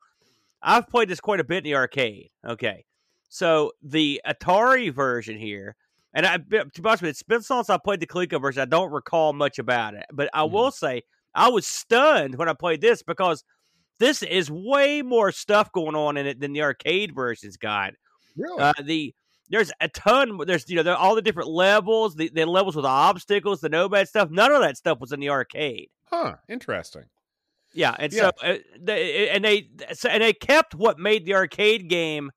I've 0.61 0.87
played 0.89 1.07
this 1.07 1.21
quite 1.21 1.39
a 1.39 1.43
bit 1.45 1.59
in 1.59 1.63
the 1.63 1.75
arcade. 1.75 2.29
Okay, 2.45 2.83
so 3.29 3.71
the 3.81 4.21
Atari 4.27 4.91
version 4.93 5.37
here, 5.37 5.75
and 6.13 6.25
I, 6.25 6.37
to 6.37 6.41
be 6.43 6.57
honest 6.59 6.83
with 6.83 7.03
you, 7.03 7.07
it's 7.09 7.23
been 7.23 7.41
since 7.41 7.69
I 7.69 7.77
played 7.77 8.01
the 8.01 8.07
Coleco 8.07 8.41
version. 8.41 8.61
I 8.61 8.65
don't 8.65 8.91
recall 8.91 9.31
much 9.33 9.59
about 9.59 9.93
it, 9.93 10.05
but 10.11 10.29
I 10.33 10.41
Mhm. 10.41 10.51
will 10.51 10.71
say 10.71 11.03
I 11.33 11.47
was 11.49 11.65
stunned 11.65 12.35
when 12.35 12.49
I 12.49 12.53
played 12.53 12.81
this 12.81 13.01
because 13.01 13.45
this 14.01 14.23
is 14.23 14.51
way 14.51 15.01
more 15.01 15.31
stuff 15.31 15.71
going 15.71 15.95
on 15.95 16.17
in 16.17 16.25
it 16.27 16.39
than 16.39 16.51
the 16.53 16.61
arcade 16.63 17.13
version's 17.15 17.55
got. 17.57 17.93
Really? 18.35 18.59
Uh, 18.61 18.73
the 18.83 19.13
there's 19.49 19.71
a 19.79 19.87
ton. 19.89 20.37
There's 20.45 20.67
you 20.69 20.75
know 20.77 20.83
there, 20.83 20.95
all 20.95 21.15
the 21.15 21.21
different 21.21 21.49
levels, 21.49 22.15
the, 22.15 22.29
the 22.33 22.45
levels 22.45 22.75
with 22.75 22.83
the 22.83 22.89
obstacles, 22.89 23.61
the 23.61 23.69
nomad 23.69 24.07
stuff. 24.07 24.29
None 24.29 24.51
of 24.51 24.61
that 24.61 24.77
stuff 24.77 24.99
was 24.99 25.11
in 25.11 25.19
the 25.19 25.29
arcade. 25.29 25.89
huh. 26.05 26.35
Interesting. 26.49 27.03
Yeah, 27.73 27.95
and 27.97 28.11
Yeah. 28.11 28.31
so 28.41 28.47
uh, 28.47 28.57
they, 28.81 29.29
and 29.29 29.45
they 29.45 29.69
so, 29.93 30.09
and 30.09 30.21
they 30.23 30.33
kept 30.33 30.75
what 30.75 30.99
made 30.99 31.25
the 31.25 31.35
arcade 31.35 31.87
game. 31.87 32.31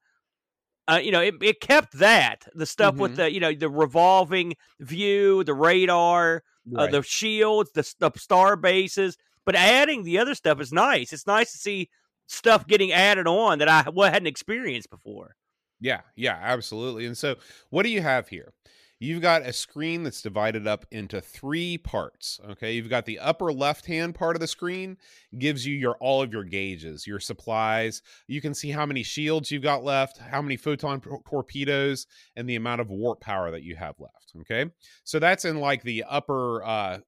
Uh, 0.87 1.01
you 1.03 1.11
know, 1.13 1.21
it, 1.23 1.35
it 1.41 1.61
kept 1.61 1.95
that 1.99 2.45
the 2.55 2.67
stuff 2.67 2.97
with 2.97 3.13
Mhm. 3.13 3.17
the 3.17 3.33
you 3.33 3.41
know 3.41 3.53
the 3.55 3.71
revolving 3.71 4.55
view, 4.81 5.43
the 5.45 5.55
radar, 5.55 6.43
uh, 6.77 6.87
the 6.89 7.03
shields, 7.03 7.71
the, 7.75 7.83
the 8.01 8.11
star 8.19 8.55
bases. 8.57 9.17
But 9.47 9.57
adding 9.57 10.05
the 10.05 10.19
other 10.19 10.35
stuff 10.35 10.61
is 10.61 10.73
nice. 10.73 11.13
It's 11.13 11.27
nice 11.27 11.53
to 11.53 11.59
see 11.59 11.91
stuff 12.27 12.67
getting 12.67 12.93
added 12.93 13.27
on 13.27 13.59
that 13.59 13.69
I 13.69 13.83
hadn't 14.11 14.27
experienced 14.27 14.91
before. 14.91 15.37
Yeah, 15.81 16.01
yeah, 16.17 16.39
absolutely. 16.41 17.05
And 17.07 17.17
so, 17.17 17.37
what 17.71 17.83
do 17.83 17.91
you 17.91 18.01
have 18.01 18.29
here? 18.29 18.55
You've 19.01 19.21
got 19.21 19.43
a 19.43 19.53
screen 19.53 20.03
that's 20.05 20.23
divided 20.23 20.67
up 20.67 20.87
into 20.91 21.21
three 21.21 21.77
parts. 21.77 22.41
Okay, 22.51 22.73
you've 22.73 22.89
got 22.89 23.05
the 23.05 23.19
upper 23.19 23.53
left-hand 23.53 24.15
part 24.15 24.37
of 24.37 24.41
the 24.41 24.47
screen 24.47 24.97
gives 25.37 25.67
you 25.67 25.75
your 25.77 25.97
all 25.97 26.23
of 26.23 26.33
your 26.33 26.45
gauges, 26.45 27.07
your 27.07 27.21
supplies. 27.21 28.03
You 28.29 28.41
can 28.41 28.55
see 28.55 28.71
how 28.71 28.87
many 28.87 29.03
shields 29.03 29.51
you've 29.51 29.63
got 29.63 29.85
left, 29.85 30.19
how 30.19 30.41
many 30.41 30.57
photon 30.57 31.01
tor- 31.01 31.21
torpedoes, 31.29 32.07
and 32.37 32.49
the 32.49 32.57
amount 32.57 32.81
of 32.81 32.89
warp 32.89 33.21
power 33.21 33.51
that 33.51 33.63
you 33.63 33.77
have 33.77 33.97
left. 33.99 34.33
Okay, 34.41 34.71
so 35.03 35.19
that's 35.19 35.45
in 35.45 35.59
like 35.59 35.83
the 35.83 36.05
upper 36.09 36.65
uh, 36.65 36.99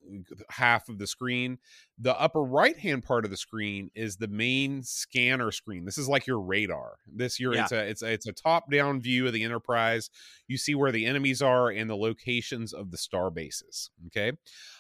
half 0.51 0.89
of 0.89 0.99
the 0.99 1.07
screen. 1.07 1.59
The 1.99 2.19
upper 2.21 2.43
right 2.43 2.79
hand 2.79 3.05
part 3.05 3.25
of 3.25 3.31
the 3.31 3.37
screen 3.37 3.91
is 3.95 4.17
the 4.17 4.29
main 4.29 4.83
scanner 4.83 5.51
screen. 5.51 5.85
This 5.85 5.97
is 5.97 6.09
like 6.09 6.27
your 6.27 6.41
radar. 6.41 6.97
This 7.11 7.41
your 7.41 7.55
Yeah. 7.55 7.63
it's 7.63 7.73
a 7.73 7.89
it's 7.89 8.03
a, 8.03 8.13
it's 8.13 8.27
a 8.27 8.33
top 8.33 8.71
down 8.71 9.01
view 9.01 9.27
of 9.27 9.33
the 9.33 9.45
enterprise. 9.45 10.11
You 10.47 10.59
see 10.59 10.75
where 10.75 10.93
the 10.93 11.07
enemies 11.07 11.41
are 11.41 11.71
and 11.71 11.89
the 11.89 11.97
locations 11.97 12.73
of 12.73 12.91
the 12.91 12.99
star 12.99 13.31
bases 13.31 13.91
okay? 14.09 14.33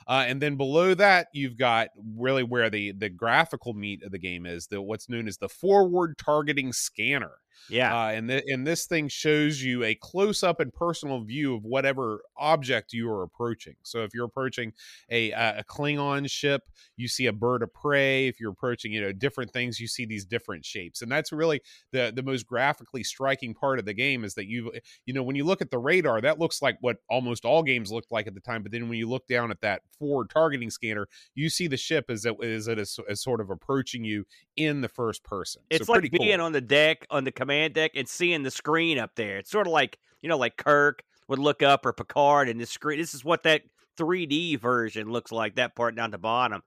Uh, 0.07 0.25
and 0.27 0.41
then 0.43 0.57
below 0.57 0.95
that 0.95 1.29
you've 1.33 1.57
got 1.57 1.89
really 2.17 2.43
where 2.43 2.69
the 2.69 2.93
the 2.93 3.09
graphical 3.09 3.73
meat 3.73 4.03
of 4.03 4.13
the 4.13 4.19
game 4.19 4.45
is 4.45 4.67
the 4.67 4.83
what's 4.83 5.09
known 5.09 5.27
as 5.27 5.39
the 5.39 5.49
forward 5.49 6.19
targeting 6.19 6.73
scanner 6.73 7.33
Yeah. 7.69 7.95
uh, 7.95 8.09
and, 8.09 8.29
th- 8.29 8.45
and 8.47 8.67
this 8.67 8.87
thing 8.87 9.09
shows 9.09 9.63
you 9.63 9.85
a 9.85 9.95
close 9.95 10.43
up 10.43 10.61
and 10.61 10.73
personal 10.73 11.21
view 11.21 11.55
of 11.57 11.65
whatever 11.65 12.23
object 12.37 12.93
you 12.93 13.11
are 13.11 13.23
approaching. 13.23 13.75
So 13.83 14.03
if 14.05 14.15
you're 14.15 14.25
approaching 14.27 14.73
a, 15.11 15.31
a 15.33 15.59
a 15.59 15.65
Klingon 15.65 16.31
ship, 16.31 16.63
you 16.97 17.09
see 17.09 17.27
a 17.27 17.33
bird 17.33 17.63
of 17.63 17.73
prey. 17.73 18.27
If 18.29 18.41
you're 18.41 18.53
approaching, 18.53 18.93
you 18.93 19.01
know, 19.01 19.13
different 19.13 19.53
things, 19.53 19.81
you 19.81 19.87
see 19.89 20.05
these 20.05 20.25
different 20.25 20.65
shapes. 20.65 21.03
And 21.03 21.11
that's 21.11 21.33
really 21.33 21.61
the 21.93 22.13
the 22.15 22.23
most 22.23 22.47
graphically 22.47 23.03
striking 23.05 23.55
part 23.55 23.79
of 23.79 23.85
the 23.85 23.95
game 23.95 24.25
is 24.25 24.35
that 24.35 24.47
you 24.47 24.73
you 25.05 25.15
know 25.15 25.23
when 25.23 25.37
you 25.37 25.45
look 25.45 25.63
at 25.63 25.71
the 25.71 25.79
radar, 25.79 26.21
that 26.21 26.39
looks 26.39 26.63
like 26.63 26.77
what 26.81 26.99
almost 27.09 27.45
all 27.45 27.63
games 27.63 27.91
looked 27.93 28.13
like 28.13 28.27
at 28.27 28.35
the 28.35 28.41
time. 28.41 28.63
But 28.63 28.73
then 28.73 28.89
when 28.89 28.99
you 28.99 29.09
look 29.09 29.27
down 29.27 29.51
at 29.51 29.61
that 29.63 29.83
forward 29.99 30.31
targeting 30.31 30.71
scanner, 30.71 31.09
you 31.35 31.49
see 31.49 31.67
the 31.67 31.77
ship 31.77 32.07
as 32.09 32.25
it 32.25 32.37
is 32.41 32.69
it 32.69 32.79
is, 32.79 32.99
is 33.09 33.23
sort 33.23 33.41
of 33.41 33.51
approaching 33.51 34.05
you 34.05 34.27
in 34.57 34.81
the 34.81 34.89
first 34.89 35.23
person. 35.25 35.63
So 35.63 35.77
It's 35.77 35.89
like 35.89 36.11
being 36.11 36.37
cool. 36.39 36.47
on 36.47 36.53
the 36.53 36.61
deck, 36.61 37.07
on 37.11 37.25
the 37.25 37.33
command 37.33 37.75
deck, 37.75 37.93
and 37.95 38.09
seeing 38.09 38.43
the 38.43 38.51
screen 38.51 38.99
up 38.99 39.13
there. 39.17 39.39
It's 39.39 39.51
sort 39.51 39.67
of 39.67 39.73
like 39.73 39.99
you 40.23 40.29
know, 40.29 40.39
like 40.39 40.57
Kirk 40.57 41.03
would 41.29 41.39
look 41.39 41.63
up 41.63 41.85
or 41.87 41.93
Picard, 41.93 42.49
and 42.49 42.61
the 42.61 42.67
screen. 42.67 42.99
This 42.99 43.15
is 43.15 43.25
what 43.25 43.43
that 43.45 43.63
3D 43.99 44.59
version 44.59 45.11
looks 45.11 45.31
like. 45.33 45.57
That 45.57 45.75
part 45.77 45.95
down 45.97 46.11
the 46.11 46.19
bottom. 46.19 46.63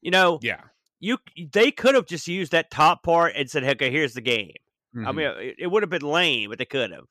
You 0.00 0.10
know, 0.10 0.38
yeah. 0.42 0.62
you 1.00 1.18
they 1.52 1.70
could 1.70 1.94
have 1.94 2.06
just 2.06 2.28
used 2.28 2.52
that 2.52 2.70
top 2.70 3.02
part 3.02 3.32
and 3.36 3.50
said, 3.50 3.64
"Okay, 3.64 3.90
here's 3.90 4.14
the 4.14 4.20
game." 4.20 4.52
I 4.96 4.98
Mhm. 5.12 5.14
mean, 5.14 5.26
it, 5.48 5.56
it 5.58 5.66
would 5.68 5.82
have 5.82 5.90
been 5.90 6.02
lame, 6.02 6.50
but 6.50 6.58
they 6.58 6.64
could 6.64 6.90
have. 6.92 7.04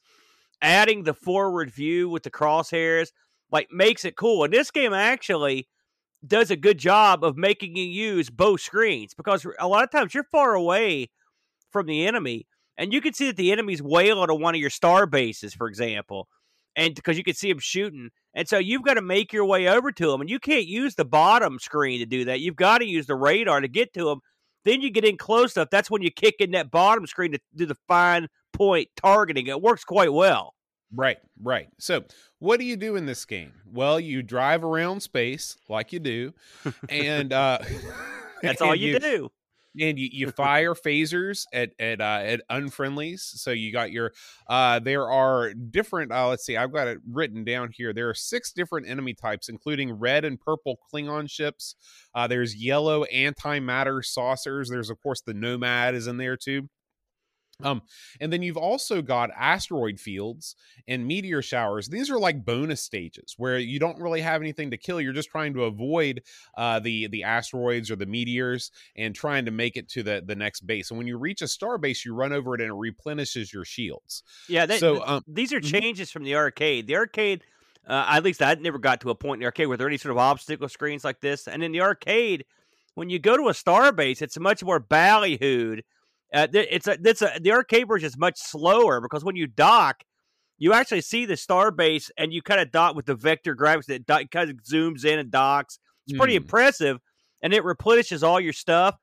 Adding 0.62 1.04
the 1.04 1.14
forward 1.14 1.70
view 1.72 2.10
with 2.10 2.24
the 2.24 2.32
crosshairs 2.32 3.12
like 3.52 3.72
makes 3.72 4.04
it 4.06 4.16
cool. 4.18 4.44
And 4.44 4.52
this 4.54 4.72
game 4.72 4.94
actually 4.94 5.68
does 6.28 6.52
a 6.52 6.56
good 6.56 6.78
job 6.78 7.24
of 7.24 7.38
making 7.38 7.76
you 7.76 7.86
use 7.86 8.30
both 8.30 8.62
screens 8.62 9.14
because 9.14 9.46
a 9.60 9.68
lot 9.68 9.84
of 9.84 9.92
times 9.92 10.14
you're 10.14 10.24
far 10.32 10.54
away 10.54 11.10
from 11.72 11.86
the 11.86 12.06
enemy 12.06 12.48
and 12.78 12.94
you 12.94 13.02
can 13.02 13.14
see 13.14 13.28
that 13.28 13.38
the 13.38 13.52
enemy's 13.52 13.82
way 13.82 14.12
onto 14.12 14.36
one 14.36 14.56
of 14.56 14.62
your 14.62 14.70
star 14.70 15.06
bases, 15.06 15.54
for 15.54 15.68
example, 15.68 16.28
and 16.76 16.94
because 16.94 17.18
you 17.18 17.24
can 17.24 17.34
see 17.34 17.50
them 17.50 17.60
shooting. 17.60 18.10
And 18.36 18.48
so 18.48 18.60
you've 18.60 18.84
got 18.84 18.94
to 18.94 19.02
make 19.02 19.34
your 19.34 19.46
way 19.46 19.68
over 19.68 19.92
to 19.92 20.12
them, 20.12 20.22
and 20.22 20.30
you 20.30 20.40
can't 20.40 20.68
use 20.68 20.94
the 20.94 21.06
bottom 21.06 21.58
screen 21.60 22.00
to 22.00 22.06
do 22.06 22.26
that. 22.26 22.40
You've 22.40 22.56
got 22.56 22.80
to 22.80 22.86
use 22.86 23.08
the 23.08 23.16
radar 23.16 23.62
to 23.62 23.68
get 23.68 23.94
to 23.94 24.06
them. 24.06 24.20
Then 24.64 24.82
you 24.82 24.92
get 24.92 25.06
in 25.06 25.18
close 25.18 25.56
enough. 25.56 25.70
That's 25.72 25.90
when 25.90 26.04
you 26.04 26.12
kick 26.12 26.36
in 26.40 26.52
that 26.52 26.70
bottom 26.70 27.08
screen 27.08 27.32
to 27.32 27.40
do 27.56 27.66
the 27.66 27.78
fine 27.88 28.28
point 28.54 28.90
targeting. 28.96 29.48
It 29.48 29.62
works 29.62 29.84
quite 29.84 30.14
well. 30.14 30.54
Right, 30.96 31.18
right. 31.42 31.68
So, 31.80 32.06
what 32.40 32.60
do 32.60 32.66
you 32.66 32.78
do 32.78 32.96
in 32.96 33.06
this 33.06 33.26
game? 33.26 33.52
Well, 33.72 34.00
you 34.00 34.24
drive 34.24 34.64
around 34.64 35.02
space 35.02 35.58
like 35.68 35.92
you 35.92 36.00
do, 36.00 36.34
and 36.90 37.34
uh, 37.34 37.60
That's 38.42 38.62
all 38.62 38.72
and 38.72 38.80
you, 38.80 39.00
do. 39.00 39.30
and 39.80 40.00
you, 40.00 40.10
you 40.12 40.32
fire 40.32 40.74
phasers 40.74 41.44
at 41.52 41.72
at 41.80 42.00
uh, 42.00 42.22
at 42.24 42.42
unfriendlies. 42.50 43.20
So 43.20 43.52
you 43.52 43.72
got 43.74 43.92
your 43.92 44.14
uh, 44.48 44.80
there 44.80 45.10
are 45.10 45.54
different. 45.54 46.12
Uh, 46.12 46.30
let's 46.30 46.46
see, 46.46 46.56
I've 46.56 46.72
got 46.72 46.88
it 46.88 47.00
written 47.12 47.44
down 47.44 47.72
here. 47.76 47.94
There 47.94 48.10
are 48.10 48.14
six 48.14 48.54
different 48.54 48.88
enemy 48.88 49.14
types, 49.14 49.50
including 49.50 49.92
red 49.92 50.24
and 50.24 50.40
purple 50.40 50.78
Klingon 50.94 51.30
ships. 51.30 51.76
Uh, 52.16 52.28
there's 52.28 52.56
yellow 52.56 53.06
antimatter 53.14 54.04
saucers. 54.06 54.70
There's 54.70 54.90
of 54.90 55.02
course 55.02 55.22
the 55.22 55.34
Nomad 55.34 55.96
is 55.96 56.08
in 56.08 56.18
there 56.18 56.38
too. 56.38 56.70
Um, 57.64 57.82
and 58.20 58.32
then 58.32 58.44
you've 58.44 58.58
also 58.58 59.02
got 59.02 59.32
asteroid 59.36 60.00
fields 60.00 60.56
and 60.88 61.08
meteor 61.08 61.42
showers. 61.42 61.88
These 61.88 62.12
are 62.12 62.20
like 62.20 62.46
bonus 62.46 62.82
stages 62.82 63.34
where 63.38 63.58
you 63.58 63.80
don't 63.80 64.00
really 64.00 64.22
have 64.22 64.42
anything 64.42 64.70
to 64.72 64.78
kill. 64.78 65.02
You're 65.02 65.14
just 65.14 65.30
trying 65.30 65.56
to 65.56 65.64
avoid 65.64 66.22
uh, 66.56 66.80
the 66.80 67.08
the 67.08 67.24
asteroids 67.24 67.90
or 67.90 67.96
the 67.96 68.06
meteors 68.06 68.72
and 68.96 69.16
trying 69.16 69.46
to 69.46 69.52
make 69.52 69.76
it 69.76 69.90
to 69.90 70.04
the 70.04 70.22
the 70.24 70.36
next 70.36 70.68
base. 70.68 70.92
And 70.92 71.00
when 71.00 71.08
you 71.08 71.18
reach 71.18 71.42
a 71.42 71.48
star 71.48 71.80
base, 71.80 72.06
you 72.06 72.14
run 72.14 72.32
over 72.32 72.54
it 72.54 72.62
and 72.62 72.70
it 72.70 72.76
replenishes 72.76 73.52
your 73.52 73.66
shields. 73.66 74.22
Yeah, 74.48 74.68
that, 74.68 74.80
so 74.80 75.04
um, 75.04 75.24
these 75.28 75.52
are 75.52 75.60
mhm. 75.60 75.72
changes 75.72 76.12
from 76.12 76.24
the 76.24 76.36
arcade. 76.36 76.86
The 76.86 76.96
arcade, 76.96 77.44
uh, 77.88 78.06
at 78.08 78.24
least 78.24 78.44
I 78.44 78.54
never 78.56 78.78
got 78.78 79.02
to 79.02 79.10
a 79.10 79.16
point 79.16 79.38
in 79.38 79.40
the 79.42 79.46
arcade 79.46 79.68
where 79.68 79.78
there 79.78 79.88
any 79.88 79.98
sort 79.98 80.12
of 80.12 80.20
obstacle 80.20 80.70
screens 80.70 81.04
like 81.04 81.22
this. 81.22 81.48
And 81.48 81.64
in 81.64 81.72
the 81.72 81.82
arcade, 81.82 82.46
when 82.94 83.10
you 83.10 83.18
go 83.18 83.36
to 83.36 83.50
a 83.50 83.54
star 83.54 83.92
base, 83.92 84.22
it's 84.22 84.40
much 84.40 84.64
more 84.64 84.80
ballyhooed. 84.80 85.82
Uh, 86.34 86.48
it's 86.54 86.88
a, 86.88 86.98
it's 87.04 87.22
a, 87.22 87.32
the 87.42 87.52
arcade 87.52 87.88
version 87.88 88.08
is 88.08 88.18
much 88.18 88.38
slower 88.38 89.00
because 89.02 89.24
when 89.24 89.36
you 89.36 89.48
dock, 89.48 90.04
you 90.58 90.74
actually 90.74 91.02
see 91.02 91.26
the 91.26 91.38
star 91.38 91.72
base 91.72 92.12
and 92.18 92.34
you 92.34 92.42
kind 92.42 92.60
of 92.60 92.72
dock 92.72 92.96
with 92.96 93.06
the 93.06 93.16
vector 93.16 93.56
graphics 93.56 93.86
that 93.86 94.06
do- 94.06 94.28
kind 94.32 94.50
of 94.50 94.58
zooms 94.64 95.06
in 95.06 95.20
and 95.20 95.32
docks. 95.32 95.80
It's 96.08 96.18
pretty 96.18 96.34
Mm. 96.34 96.38
impressive, 96.44 97.00
and 97.42 97.54
it 97.54 97.64
replenishes 97.64 98.24
all 98.24 98.40
your 98.40 98.54
stuff. 98.54 98.96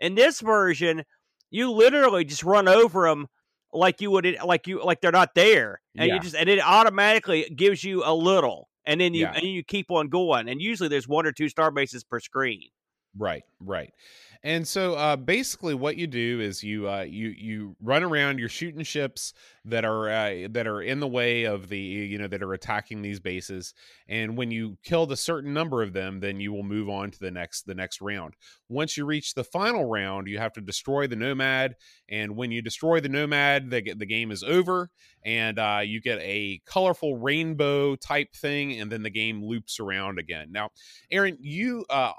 In 0.00 0.14
this 0.14 0.40
version, 0.40 1.04
you 1.50 1.70
literally 1.70 2.24
just 2.24 2.42
run 2.44 2.66
over 2.66 3.08
them 3.08 3.26
like 3.72 4.00
you 4.00 4.10
would 4.10 4.36
like 4.44 4.66
you 4.66 4.82
like 4.82 5.00
they're 5.00 5.12
not 5.12 5.34
there, 5.34 5.80
and 5.96 6.08
Yeah. 6.08 6.14
you 6.14 6.20
just 6.20 6.34
and 6.34 6.48
it 6.48 6.60
automatically 6.60 7.48
gives 7.54 7.82
you 7.84 8.02
a 8.04 8.14
little, 8.14 8.68
and 8.86 9.00
then 9.00 9.12
you 9.14 9.22
Yeah. 9.22 9.32
and 9.34 9.42
you 9.44 9.62
keep 9.62 9.90
on 9.90 10.08
going. 10.08 10.48
And 10.48 10.60
usually 10.62 10.88
there's 10.88 11.06
one 11.08 11.26
or 11.26 11.32
two 11.32 11.48
star 11.48 11.70
bases 11.70 12.04
per 12.04 12.20
screen. 12.20 12.62
Right, 13.16 13.42
right. 13.60 13.92
And 14.44 14.66
so 14.66 14.94
uh, 14.94 15.16
basically, 15.16 15.74
what 15.74 15.96
you 15.96 16.06
do 16.06 16.40
is 16.40 16.64
you 16.64 16.88
uh, 16.88 17.02
you 17.02 17.28
you 17.28 17.76
run 17.80 18.02
around. 18.02 18.38
You're 18.38 18.48
shooting 18.48 18.82
ships 18.82 19.34
that 19.64 19.84
are 19.84 20.10
uh, 20.10 20.48
that 20.50 20.66
are 20.66 20.82
in 20.82 21.00
the 21.00 21.08
way 21.08 21.44
of 21.44 21.68
the 21.68 21.78
you 21.78 22.18
know 22.18 22.26
that 22.26 22.42
are 22.42 22.52
attacking 22.52 23.02
these 23.02 23.20
bases. 23.20 23.74
And 24.08 24.36
when 24.36 24.50
you 24.50 24.78
killed 24.82 25.12
a 25.12 25.16
certain 25.16 25.54
number 25.54 25.82
of 25.82 25.92
them, 25.92 26.20
then 26.20 26.40
you 26.40 26.52
will 26.52 26.64
move 26.64 26.88
on 26.88 27.10
to 27.10 27.18
the 27.18 27.30
next 27.30 27.62
the 27.62 27.74
next 27.74 28.00
round. 28.00 28.34
Once 28.68 28.96
you 28.96 29.04
reach 29.04 29.34
the 29.34 29.44
final 29.44 29.84
round, 29.84 30.26
you 30.26 30.38
have 30.38 30.52
to 30.54 30.60
destroy 30.60 31.06
the 31.06 31.16
nomad. 31.16 31.76
And 32.08 32.36
when 32.36 32.50
you 32.50 32.60
destroy 32.60 33.00
the 33.00 33.08
nomad, 33.08 33.70
the 33.70 33.94
the 33.94 34.06
game 34.06 34.30
is 34.30 34.42
over, 34.42 34.90
and 35.24 35.58
uh, 35.58 35.80
you 35.84 36.00
get 36.00 36.18
a 36.20 36.60
colorful 36.66 37.16
rainbow 37.16 37.94
type 37.96 38.34
thing, 38.34 38.80
and 38.80 38.90
then 38.90 39.02
the 39.02 39.10
game 39.10 39.44
loops 39.44 39.78
around 39.78 40.18
again. 40.18 40.48
Now, 40.50 40.70
Aaron, 41.10 41.38
you 41.40 41.84
uh, 41.88 42.12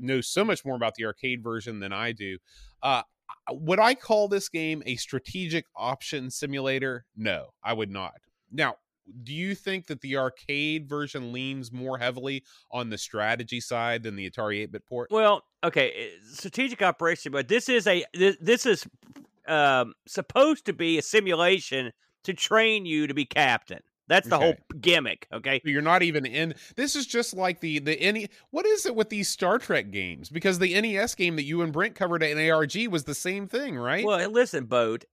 know 0.00 0.20
so 0.20 0.44
much 0.44 0.64
more 0.64 0.76
about 0.76 0.96
the 0.96 1.06
arcade 1.06 1.42
version 1.42 1.80
than 1.80 1.92
I 1.92 2.12
do. 2.12 2.38
Uh, 2.82 3.02
would 3.50 3.78
I 3.78 3.94
call 3.94 4.28
this 4.28 4.48
game 4.48 4.82
a 4.86 4.96
strategic 4.96 5.66
option 5.76 6.30
simulator? 6.30 7.04
No, 7.16 7.48
I 7.62 7.72
would 7.72 7.90
not. 7.90 8.14
Now, 8.52 8.76
do 9.22 9.32
you 9.32 9.54
think 9.54 9.86
that 9.86 10.00
the 10.00 10.16
arcade 10.16 10.88
version 10.88 11.32
leans 11.32 11.72
more 11.72 11.98
heavily 11.98 12.44
on 12.70 12.90
the 12.90 12.98
strategy 12.98 13.60
side 13.60 14.02
than 14.02 14.16
the 14.16 14.30
Atari 14.30 14.62
8 14.62 14.72
bit 14.72 14.86
port? 14.86 15.08
Well, 15.10 15.42
okay, 15.64 15.92
eh, 15.96 16.08
strategic 16.32 16.82
operation, 16.82 17.32
but 17.32 17.48
this 17.48 17.68
is 17.68 17.86
a 17.86 18.04
this, 18.14 18.36
this 18.40 18.66
is 18.66 18.86
um, 19.48 19.94
supposed 20.06 20.66
to 20.66 20.72
be 20.72 20.98
a 20.98 21.02
simulation 21.02 21.92
to 22.24 22.34
train 22.34 22.86
you 22.86 23.06
to 23.06 23.14
be 23.14 23.24
captain. 23.24 23.80
That's 24.10 24.28
the 24.28 24.38
whole 24.38 24.54
gimmick. 24.80 25.28
Okay, 25.32 25.60
You're 25.64 25.82
not 25.82 26.02
even 26.02 26.26
in. 26.26 26.54
This 26.74 26.96
is 26.96 27.06
just 27.06 27.32
like 27.36 27.60
the 27.60 27.78
the 27.78 27.94
NE. 28.12 28.26
What 28.50 28.66
is 28.66 28.84
it 28.84 28.96
with 28.96 29.08
these 29.08 29.28
Star 29.28 29.58
Trek 29.58 29.92
games? 29.92 30.28
Because 30.28 30.58
the 30.58 30.78
NES 30.80 31.14
game 31.14 31.36
that 31.36 31.44
you 31.44 31.62
and 31.62 31.72
Brent 31.72 31.94
covered 31.94 32.24
at 32.24 32.36
an 32.36 32.50
ARG 32.50 32.88
was 32.88 33.04
the 33.04 33.14
same 33.14 33.46
thing, 33.46 33.76
right? 33.76 34.04
Well, 34.04 34.28
listen, 34.28 34.64
Boat. 34.64 35.04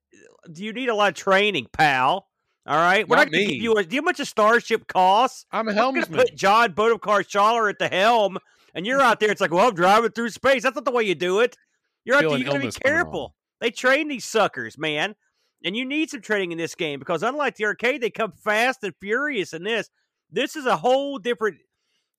Do 0.51 0.63
you 0.63 0.73
need 0.73 0.89
a 0.89 0.95
lot 0.95 1.09
of 1.09 1.13
training, 1.13 1.67
pal? 1.71 2.27
All 2.65 2.75
right, 2.75 3.07
we're 3.07 3.17
Not 3.17 3.27
not, 3.27 3.33
going 3.33 3.47
to 3.47 3.53
give 3.53 3.61
you. 3.63 3.73
A, 3.75 3.83
do 3.83 3.95
you 3.95 4.01
know 4.01 4.05
how 4.05 4.09
much 4.09 4.19
a 4.19 4.25
starship 4.25 4.87
costs? 4.87 5.45
I'm 5.51 5.67
a 5.67 5.73
helmsman. 5.73 6.01
We're 6.09 6.15
going 6.15 6.25
to 6.25 6.31
put 6.31 6.37
John 6.37 6.73
Bodekar 6.73 7.23
Schaller 7.29 7.69
at 7.69 7.77
the 7.77 7.87
helm, 7.87 8.39
and 8.73 8.85
you're 8.85 8.99
out 8.99 9.19
there. 9.19 9.29
It's 9.29 9.39
like, 9.39 9.51
well, 9.51 9.67
I'm 9.67 9.75
driving 9.75 10.09
through 10.09 10.29
space. 10.31 10.63
That's 10.63 10.75
not 10.75 10.85
the 10.85 10.91
way 10.91 11.03
you 11.03 11.15
do 11.15 11.39
it. 11.41 11.55
You're 12.03 12.15
out 12.15 12.21
there. 12.21 12.37
You 12.37 12.43
got 12.45 12.53
to 12.53 12.57
be 12.59 12.61
illness 12.63 12.77
coming 12.79 12.97
on. 12.97 13.03
careful. 13.03 13.35
They 13.61 13.69
train 13.69 14.07
these 14.07 14.25
suckers, 14.25 14.77
man, 14.77 15.15
and 15.63 15.75
you 15.75 15.85
need 15.85 16.09
some 16.09 16.21
training 16.21 16.51
in 16.51 16.57
this 16.57 16.75
game 16.75 16.99
because 16.99 17.23
unlike 17.23 17.55
the 17.55 17.65
arcade, 17.65 18.01
they 18.01 18.09
come 18.09 18.31
fast 18.31 18.83
and 18.83 18.93
furious. 18.99 19.53
In 19.53 19.63
this, 19.63 19.89
this 20.31 20.55
is 20.55 20.65
a 20.65 20.77
whole 20.77 21.17
different 21.17 21.57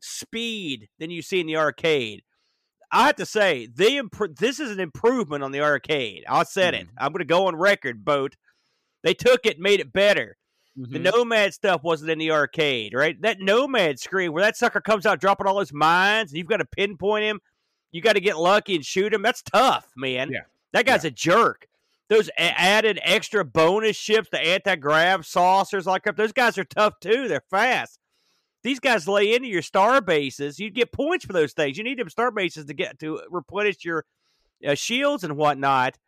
speed 0.00 0.88
than 0.98 1.10
you 1.10 1.22
see 1.22 1.40
in 1.40 1.46
the 1.46 1.56
arcade. 1.56 2.22
I 2.90 3.06
have 3.06 3.16
to 3.16 3.26
say, 3.26 3.66
they 3.66 4.00
impro- 4.00 4.34
this 4.36 4.60
is 4.60 4.70
an 4.70 4.80
improvement 4.80 5.44
on 5.44 5.52
the 5.52 5.60
arcade. 5.60 6.24
I 6.28 6.42
said 6.44 6.74
it. 6.74 6.86
I'm 6.96 7.12
going 7.12 7.18
to 7.18 7.24
go 7.26 7.46
on 7.46 7.56
record, 7.56 8.04
boat. 8.04 8.34
They 9.02 9.12
took 9.14 9.44
it, 9.44 9.58
made 9.60 9.80
it 9.80 9.92
better. 9.92 10.36
The 10.76 10.98
Mhm. 11.00 11.12
Nomad 11.12 11.52
stuff 11.54 11.82
wasn't 11.82 12.12
in 12.12 12.18
the 12.18 12.30
arcade, 12.30 12.94
right? 12.94 13.20
That 13.20 13.40
Nomad 13.40 13.98
screen 13.98 14.32
where 14.32 14.44
that 14.44 14.56
sucker 14.56 14.80
comes 14.80 15.06
out 15.06 15.20
dropping 15.20 15.46
all 15.48 15.58
his 15.58 15.72
mines, 15.72 16.30
and 16.30 16.38
you've 16.38 16.46
got 16.46 16.58
to 16.58 16.64
pinpoint 16.64 17.24
him. 17.24 17.40
You 17.90 18.00
got 18.00 18.12
to 18.14 18.20
get 18.20 18.38
lucky 18.38 18.76
and 18.76 18.84
shoot 18.84 19.12
him. 19.12 19.20
That's 19.22 19.42
tough, 19.42 19.90
man. 19.96 20.30
Yeah. 20.30 20.42
That 20.72 20.86
guy's 20.86 21.04
a 21.04 21.10
jerk. 21.10 21.66
Those 22.08 22.30
added 22.38 22.98
extra 23.02 23.44
bonus 23.44 23.96
ships, 23.96 24.28
the 24.30 24.40
anti 24.40 24.76
grav 24.76 25.26
saucers 25.26 25.86
like 25.86 26.04
those 26.16 26.32
guys 26.32 26.56
are 26.56 26.64
tough 26.64 26.94
too. 27.00 27.28
They're 27.28 27.42
fast. 27.50 27.98
these 28.62 28.80
guys 28.80 29.06
lay 29.06 29.34
into 29.34 29.48
your 29.48 29.62
star 29.62 30.00
bases. 30.00 30.58
You 30.58 30.70
get 30.70 30.92
points 30.92 31.24
for 31.24 31.34
those 31.34 31.52
things. 31.52 31.76
You 31.76 31.84
need 31.84 31.98
them 31.98 32.08
star 32.08 32.30
bases 32.30 32.64
to 32.66 32.74
get 32.74 32.98
to 33.00 33.20
replenish 33.30 33.84
your 33.84 34.04
uh, 34.66 34.74
shields 34.74 35.22
and 35.22 35.36
whatnot. 35.36 35.98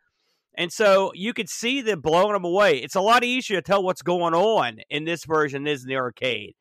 And 0.55 0.71
so 0.71 1.11
you 1.15 1.33
could 1.33 1.49
see 1.49 1.81
them 1.81 2.01
blowing 2.01 2.33
them 2.33 2.43
away. 2.43 2.77
It's 2.77 2.95
a 2.95 3.01
lot 3.01 3.23
easier 3.23 3.57
to 3.57 3.61
tell 3.61 3.83
what's 3.83 4.01
going 4.01 4.33
on 4.33 4.79
in 4.89 5.05
this 5.05 5.23
version 5.23 5.63
than 5.63 5.75
in 5.75 5.87
the 5.87 5.95
arcade. 5.95 6.55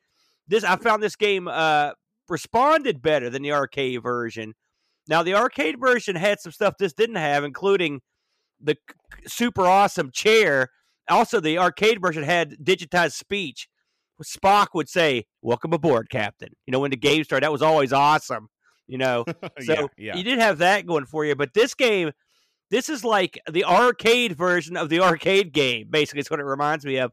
This 0.47 0.65
I 0.65 0.77
found 0.77 1.03
this 1.03 1.17
game 1.17 1.49
uh, 1.49 1.93
responded 2.29 3.03
better 3.03 3.31
than 3.31 3.43
the 3.43 3.53
arcade 3.53 4.03
version. 4.03 4.55
Now 5.09 5.23
the 5.23 5.35
arcade 5.35 5.81
version 5.81 6.15
had 6.15 6.41
some 6.41 6.53
stuff 6.53 6.75
this 6.79 6.93
didn't 6.93 7.17
have, 7.17 7.43
including 7.43 8.01
the 8.63 8.77
super 9.27 9.67
awesome 9.67 10.11
chair. 10.13 10.69
Also, 11.09 11.41
the 11.41 11.59
arcade 11.59 12.01
version 12.01 12.23
had 12.23 12.57
digitized 12.63 13.13
speech. 13.13 13.69
Spock 14.23 14.69
would 14.75 14.89
say, 14.89 15.25
"Welcome 15.41 15.73
aboard, 15.73 16.11
Captain." 16.11 16.51
You 16.67 16.73
know, 16.73 16.79
when 16.81 16.91
the 16.91 16.97
game 16.97 17.25
started, 17.25 17.45
that 17.45 17.53
was 17.53 17.63
always 17.63 17.93
awesome. 17.93 18.49
You 18.87 18.99
know, 18.99 19.25
so 19.61 19.73
yeah, 19.75 19.87
yeah. 19.97 20.17
you 20.17 20.23
did 20.23 20.39
have 20.39 20.59
that 20.59 20.87
going 20.87 21.07
for 21.07 21.25
you. 21.25 21.35
But 21.35 21.55
this 21.55 21.75
game, 21.75 22.13
this 22.71 22.89
is 22.91 23.03
like 23.05 23.39
the 23.51 23.65
arcade 23.65 24.37
version 24.37 24.77
of 24.77 24.89
the 24.91 25.01
arcade 25.01 25.53
game. 25.53 25.87
Basically, 25.91 26.21
it's 26.21 26.31
what 26.31 26.39
it 26.41 26.45
reminds 26.45 26.85
me 26.85 26.99
of. 26.99 27.13